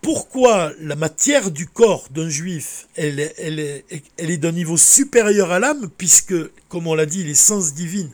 pourquoi 0.00 0.72
la 0.80 0.96
matière 0.96 1.50
du 1.50 1.66
corps 1.66 2.08
d'un 2.10 2.28
juif, 2.28 2.86
elle, 2.96 3.18
est, 3.20 4.36
d'un 4.38 4.52
niveau 4.52 4.76
supérieur 4.76 5.50
à 5.50 5.58
l'âme, 5.58 5.90
puisque, 5.98 6.34
comme 6.68 6.86
on 6.86 6.94
l'a 6.94 7.06
dit, 7.06 7.24
l'essence 7.24 7.74
divine, 7.74 8.10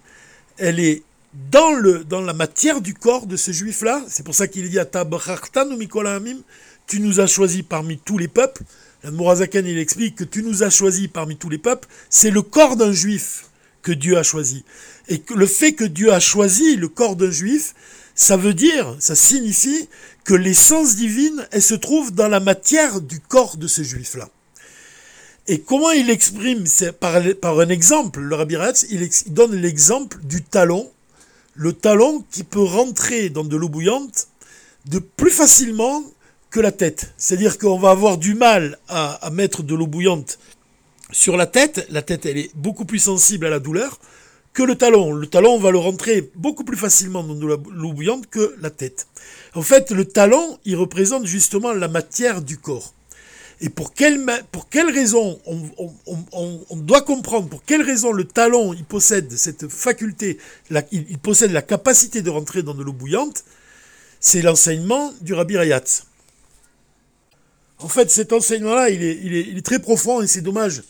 elle 0.59 0.81
est 0.81 1.03
dans, 1.51 1.73
le, 1.73 2.05
dans 2.05 2.21
la 2.21 2.33
matière 2.33 2.81
du 2.81 2.95
corps 2.95 3.27
de 3.27 3.37
ce 3.37 3.53
juif-là. 3.53 4.03
C'est 4.09 4.25
pour 4.25 4.35
ça 4.35 4.49
qu'il 4.49 4.69
dit 4.71 4.79
à 4.79 4.89
Amim, 4.95 6.39
tu 6.87 7.01
nous 7.01 7.21
as 7.21 7.27
choisis 7.27 7.63
parmi 7.63 7.99
tous 7.99 8.19
les 8.19 8.29
peuples. 8.29 8.63
Mourazakan, 9.05 9.65
il 9.67 9.79
explique 9.79 10.17
que 10.17 10.25
tu 10.25 10.43
nous 10.43 10.63
as 10.63 10.71
choisis 10.71 11.09
parmi 11.09 11.37
tous 11.37 11.51
les 11.51 11.59
peuples. 11.59 11.89
C'est 12.09 12.31
le 12.31 12.43
corps 12.43 12.77
d'un 12.77 12.93
juif 12.93 13.45
que 13.85 13.93
Dieu 13.93 14.19
a 14.19 14.25
choisi. 14.25 14.65
Et 15.07 15.21
que 15.21 15.35
le 15.35 15.47
fait 15.47 15.75
que 15.75 15.85
Dieu 15.85 16.13
a 16.13 16.19
choisi 16.19 16.75
le 16.75 16.89
corps 16.89 17.15
d'un 17.15 17.31
juif, 17.31 17.75
ça 18.17 18.37
veut 18.37 18.55
dire, 18.55 18.97
ça 18.99 19.15
signifie 19.15 19.89
que 20.25 20.35
l'essence 20.35 20.97
divine, 20.97 21.47
elle 21.53 21.63
se 21.63 21.75
trouve 21.75 22.13
dans 22.13 22.29
la 22.29 22.41
matière 22.41 23.01
du 23.01 23.21
corps 23.21 23.57
de 23.57 23.69
ce 23.69 23.83
juif-là. 23.83 24.29
Et 25.47 25.61
comment 25.61 25.91
il 25.91 26.09
exprime 26.09 26.65
par, 26.99 27.21
par 27.41 27.61
un 27.61 27.69
exemple, 27.69 28.21
le 28.21 28.35
Rabbi 28.35 28.57
Ratz, 28.57 28.87
il, 28.91 29.09
donne 29.27 29.55
l'exemple 29.55 30.19
du 30.23 30.43
talon, 30.43 30.91
le 31.55 31.75
talon 31.75 32.25
qui 32.31 32.45
peut 32.45 32.63
rentrer 32.63 33.29
dans 33.29 33.45
de 33.45 33.57
l'eau 33.57 33.69
bouillante 33.69 34.29
de 34.87 34.99
plus 34.99 35.31
facilement 35.31 36.03
que 36.51 36.61
la 36.61 36.73
tête. 36.73 37.13
C'est-à-dire 37.19 37.59
qu'on 37.59 37.79
va 37.79 37.91
avoir 37.91 38.17
du 38.17 38.35
mal 38.35 38.79
à 38.89 39.29
mettre 39.31 39.63
de 39.63 39.75
l'eau 39.75 39.87
bouillante 39.87 40.39
sur 41.13 41.37
la 41.37 41.47
tête. 41.47 41.87
La 41.91 42.03
tête, 42.03 42.27
elle 42.27 42.39
est 42.39 42.51
beaucoup 42.55 42.85
plus 42.85 42.99
sensible 42.99 43.47
à 43.47 43.51
la 43.51 43.59
douleur 43.59 43.99
que 44.53 44.63
le 44.63 44.77
talon. 44.77 45.13
Le 45.13 45.27
talon, 45.27 45.55
on 45.55 45.61
va 45.61 45.71
le 45.71 45.79
rentrer 45.79 46.31
beaucoup 46.37 46.65
plus 46.65 46.77
facilement 46.77 47.23
dans 47.23 47.35
de 47.35 47.47
l'eau 47.47 47.93
bouillante 47.93 48.29
que 48.29 48.55
la 48.61 48.71
tête. 48.71 49.07
En 49.55 49.63
fait, 49.63 49.91
le 49.91 50.05
talon, 50.05 50.59
il 50.65 50.77
représente 50.77 51.27
justement 51.27 51.73
la 51.73 51.89
matière 51.89 52.41
du 52.41 52.57
corps. 52.57 52.95
Et 53.61 53.69
pour 53.69 53.95
quelle, 53.95 54.21
pour 54.51 54.67
raison 54.73 55.39
on, 55.47 56.77
doit 56.77 57.03
comprendre 57.03 57.49
pour 57.49 57.65
quelle 57.65 57.83
raison 57.83 58.13
le 58.13 58.25
talon 58.25 58.75
il 58.75 58.85
possède 58.85 59.31
cette 59.33 59.69
faculté, 59.69 60.39
il, 60.91 61.19
possède 61.19 61.53
la 61.53 61.63
capacité 61.63 62.21
de 62.21 62.31
rentrer 62.31 62.63
dans 62.63 62.75
de 62.75 62.83
l'eau 62.83 62.93
bouillante, 62.93 63.45
c'est 64.21 64.43
l'enseignement 64.43 65.13
du 65.21 65.35
Rabbi 65.35 65.57
Rayatz. 65.57 66.05
En 67.79 67.89
fait, 67.89 68.11
cet 68.11 68.33
enseignement-là, 68.33 68.91
il 68.91 69.03
est, 69.03 69.65
très 69.65 69.79
profond 69.79 70.23
et 70.23 70.27
c'est 70.27 70.41
dommage 70.41 70.83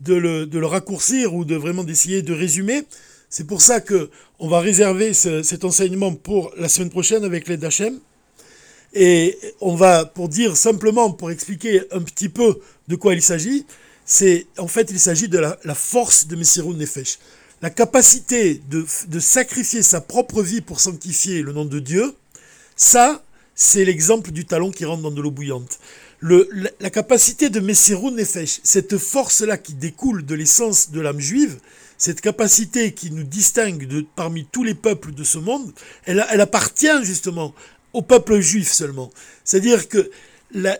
de 0.00 0.14
le, 0.14 0.46
de 0.46 0.58
le, 0.58 0.66
raccourcir 0.66 1.34
ou 1.34 1.44
de 1.44 1.54
vraiment 1.54 1.84
d'essayer 1.84 2.22
de 2.22 2.32
résumer. 2.32 2.84
C'est 3.30 3.46
pour 3.46 3.62
ça 3.62 3.80
que 3.80 4.10
on 4.38 4.48
va 4.48 4.60
réserver 4.60 5.14
cet 5.14 5.64
enseignement 5.64 6.12
pour 6.12 6.52
la 6.58 6.68
semaine 6.68 6.90
prochaine 6.90 7.24
avec 7.24 7.48
l'aide 7.48 7.60
d'Hachem. 7.60 7.98
Et 8.92 9.38
on 9.60 9.74
va, 9.74 10.04
pour 10.04 10.28
dire 10.28 10.56
simplement, 10.56 11.12
pour 11.12 11.30
expliquer 11.30 11.82
un 11.92 12.02
petit 12.02 12.28
peu 12.28 12.60
de 12.88 12.96
quoi 12.96 13.14
il 13.14 13.22
s'agit, 13.22 13.64
c'est 14.04 14.46
en 14.58 14.66
fait 14.66 14.90
il 14.90 15.00
s'agit 15.00 15.28
de 15.28 15.38
la, 15.38 15.74
force 15.74 16.26
de 16.26 16.36
Messirou 16.36 16.74
Nefesh. 16.74 17.18
La 17.62 17.70
capacité 17.70 18.60
de, 18.68 18.84
de, 19.06 19.20
sacrifier 19.20 19.82
sa 19.82 20.00
propre 20.00 20.42
vie 20.42 20.60
pour 20.60 20.80
sanctifier 20.80 21.42
le 21.42 21.52
nom 21.52 21.64
de 21.64 21.78
Dieu, 21.78 22.12
ça, 22.74 23.22
c'est 23.54 23.84
l'exemple 23.84 24.32
du 24.32 24.44
talon 24.44 24.70
qui 24.72 24.84
rentre 24.84 25.02
dans 25.02 25.12
de 25.12 25.22
l'eau 25.22 25.30
bouillante. 25.30 25.78
La, 26.22 26.90
capacité 26.90 27.50
de 27.50 27.58
Messirou 27.58 28.12
Nefesh, 28.12 28.60
cette 28.62 28.96
force-là 28.96 29.58
qui 29.58 29.74
découle 29.74 30.24
de 30.24 30.36
l'essence 30.36 30.92
de 30.92 31.00
l'âme 31.00 31.18
juive, 31.18 31.58
cette 31.98 32.20
capacité 32.20 32.92
qui 32.92 33.10
nous 33.10 33.24
distingue 33.24 33.88
de, 33.88 34.06
parmi 34.14 34.46
tous 34.52 34.62
les 34.62 34.74
peuples 34.74 35.12
de 35.12 35.24
ce 35.24 35.38
monde, 35.38 35.72
elle, 36.04 36.20
appartient 36.20 37.02
justement 37.02 37.52
au 37.92 38.02
peuple 38.02 38.38
juif 38.38 38.70
seulement. 38.70 39.10
C'est-à-dire 39.44 39.88
que 39.88 40.12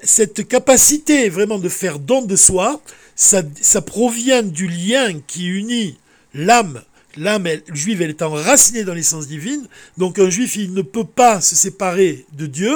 cette 0.04 0.46
capacité 0.46 1.28
vraiment 1.28 1.58
de 1.58 1.68
faire 1.68 1.98
don 1.98 2.22
de 2.22 2.36
soi, 2.36 2.80
ça 3.16 3.42
provient 3.84 4.44
du 4.44 4.68
lien 4.68 5.20
qui 5.26 5.46
unit 5.46 5.98
l'âme. 6.34 6.82
L'âme 7.16 7.48
juive, 7.72 8.02
est 8.02 8.22
enracinée 8.22 8.84
dans 8.84 8.94
l'essence 8.94 9.28
divine. 9.28 9.66
Donc 9.98 10.18
un 10.18 10.30
juif, 10.30 10.56
il 10.56 10.72
ne 10.72 10.82
peut 10.82 11.04
pas 11.04 11.40
se 11.40 11.54
séparer 11.54 12.24
de 12.32 12.46
Dieu. 12.46 12.74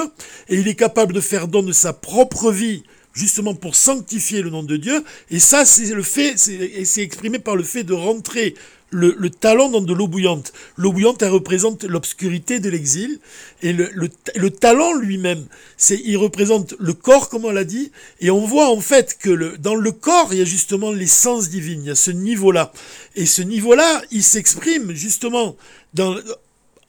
Et 0.49 0.55
il 0.55 0.67
est 0.67 0.75
capable 0.75 1.13
de 1.13 1.21
faire 1.21 1.47
don 1.47 1.63
de 1.63 1.71
sa 1.71 1.93
propre 1.93 2.51
vie 2.51 2.83
justement 3.17 3.55
pour 3.55 3.75
sanctifier 3.75 4.41
le 4.41 4.49
nom 4.49 4.63
de 4.63 4.77
Dieu. 4.77 5.03
Et 5.31 5.39
ça, 5.39 5.65
c'est 5.65 5.93
le 5.93 6.03
fait, 6.03 6.37
c'est 6.37 7.01
exprimé 7.01 7.39
par 7.39 7.55
le 7.55 7.63
fait 7.63 7.83
de 7.83 7.93
rentrer 7.93 8.53
le, 8.89 9.29
talon 9.29 9.69
dans 9.69 9.81
de 9.81 9.93
l'eau 9.93 10.07
bouillante. 10.07 10.53
L'eau 10.77 10.93
bouillante, 10.93 11.21
elle 11.21 11.31
représente 11.31 11.83
l'obscurité 11.83 12.59
de 12.59 12.69
l'exil. 12.69 13.19
Et 13.61 13.73
le, 13.73 13.89
le, 14.35 14.49
talon 14.49 14.93
lui-même, 14.93 15.45
c'est, 15.75 15.99
il 16.05 16.17
représente 16.17 16.75
le 16.79 16.93
corps, 16.93 17.29
comme 17.29 17.45
on 17.45 17.51
l'a 17.51 17.65
dit. 17.65 17.91
Et 18.21 18.29
on 18.29 18.45
voit 18.45 18.69
en 18.69 18.79
fait 18.79 19.17
que 19.19 19.29
le, 19.29 19.57
dans 19.57 19.75
le 19.75 19.91
corps, 19.91 20.29
il 20.31 20.39
y 20.39 20.41
a 20.41 20.45
justement 20.45 20.91
l'essence 20.91 21.49
divine. 21.49 21.81
Il 21.83 21.87
y 21.87 21.91
a 21.91 21.95
ce 21.95 22.11
niveau-là. 22.11 22.71
Et 23.15 23.25
ce 23.25 23.41
niveau-là, 23.41 24.01
il 24.11 24.23
s'exprime 24.23 24.93
justement 24.93 25.55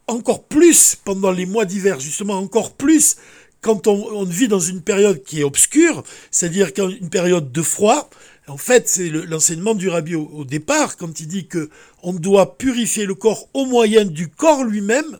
encore 0.06 0.44
plus 0.44 0.96
pendant 1.04 1.32
les 1.32 1.46
mois 1.46 1.64
d'hiver, 1.64 1.98
justement 2.00 2.34
encore 2.34 2.72
plus 2.72 3.16
quand 3.60 3.86
on, 3.86 4.24
vit 4.24 4.48
dans 4.48 4.60
une 4.60 4.82
période 4.82 5.22
qui 5.22 5.40
est 5.40 5.44
obscure, 5.44 6.04
c'est-à-dire 6.30 6.70
une 7.00 7.10
période 7.10 7.50
de 7.50 7.62
froid, 7.62 8.08
en 8.46 8.56
fait, 8.56 8.88
c'est 8.88 9.10
l'enseignement 9.10 9.74
du 9.74 9.88
rabbi 9.88 10.14
au, 10.14 10.44
départ, 10.44 10.96
quand 10.96 11.20
il 11.20 11.28
dit 11.28 11.46
que 11.46 11.68
on 12.02 12.12
doit 12.12 12.56
purifier 12.56 13.04
le 13.04 13.14
corps 13.14 13.48
au 13.52 13.66
moyen 13.66 14.04
du 14.04 14.28
corps 14.28 14.64
lui-même, 14.64 15.18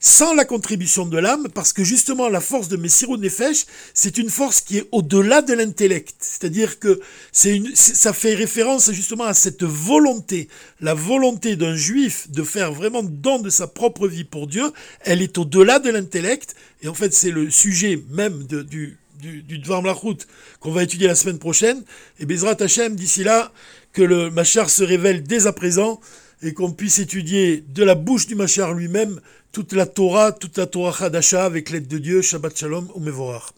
sans 0.00 0.34
la 0.34 0.44
contribution 0.44 1.06
de 1.06 1.18
l'âme, 1.18 1.48
parce 1.54 1.72
que 1.72 1.84
justement 1.84 2.28
la 2.28 2.40
force 2.40 2.68
de 2.68 2.76
Messirou 2.76 3.16
Nefesh, 3.16 3.66
c'est 3.94 4.18
une 4.18 4.30
force 4.30 4.60
qui 4.60 4.78
est 4.78 4.88
au-delà 4.92 5.42
de 5.42 5.54
l'intellect. 5.54 6.14
C'est-à-dire 6.20 6.78
que 6.78 7.00
c'est 7.32 7.56
une, 7.56 7.74
ça 7.74 8.12
fait 8.12 8.34
référence 8.34 8.90
justement 8.92 9.24
à 9.24 9.34
cette 9.34 9.64
volonté, 9.64 10.48
la 10.80 10.94
volonté 10.94 11.56
d'un 11.56 11.74
juif 11.74 12.30
de 12.30 12.42
faire 12.42 12.72
vraiment 12.72 13.02
don 13.02 13.40
de 13.40 13.50
sa 13.50 13.66
propre 13.66 14.06
vie 14.08 14.24
pour 14.24 14.46
Dieu, 14.46 14.70
elle 15.00 15.22
est 15.22 15.38
au-delà 15.38 15.78
de 15.78 15.90
l'intellect, 15.90 16.54
et 16.82 16.88
en 16.88 16.94
fait 16.94 17.12
c'est 17.14 17.30
le 17.30 17.50
sujet 17.50 18.02
même 18.10 18.44
du, 18.44 18.98
du, 19.20 19.42
du 19.42 19.60
la 19.68 19.92
route 19.92 20.26
qu'on 20.60 20.72
va 20.72 20.82
étudier 20.82 21.06
la 21.06 21.14
semaine 21.14 21.38
prochaine. 21.38 21.82
Et 22.20 22.26
Bezrat 22.26 22.56
Hashem, 22.60 22.96
d'ici 22.96 23.24
là, 23.24 23.52
que 23.92 24.02
le 24.02 24.30
Machar 24.30 24.68
se 24.68 24.84
révèle 24.84 25.22
dès 25.22 25.46
à 25.46 25.52
présent 25.52 26.00
et 26.42 26.52
qu'on 26.52 26.72
puisse 26.72 26.98
étudier 26.98 27.64
de 27.68 27.82
la 27.82 27.94
bouche 27.94 28.26
du 28.26 28.34
Machar 28.34 28.74
lui-même 28.74 29.20
toute 29.52 29.72
la 29.72 29.86
Torah, 29.86 30.32
toute 30.32 30.58
la 30.58 30.66
Torah 30.66 31.06
Hadasha 31.06 31.44
avec 31.44 31.70
l'aide 31.70 31.88
de 31.88 31.98
Dieu, 31.98 32.22
Shabbat 32.22 32.56
Shalom, 32.56 32.88
ou 32.94 33.00
Mevorach. 33.00 33.55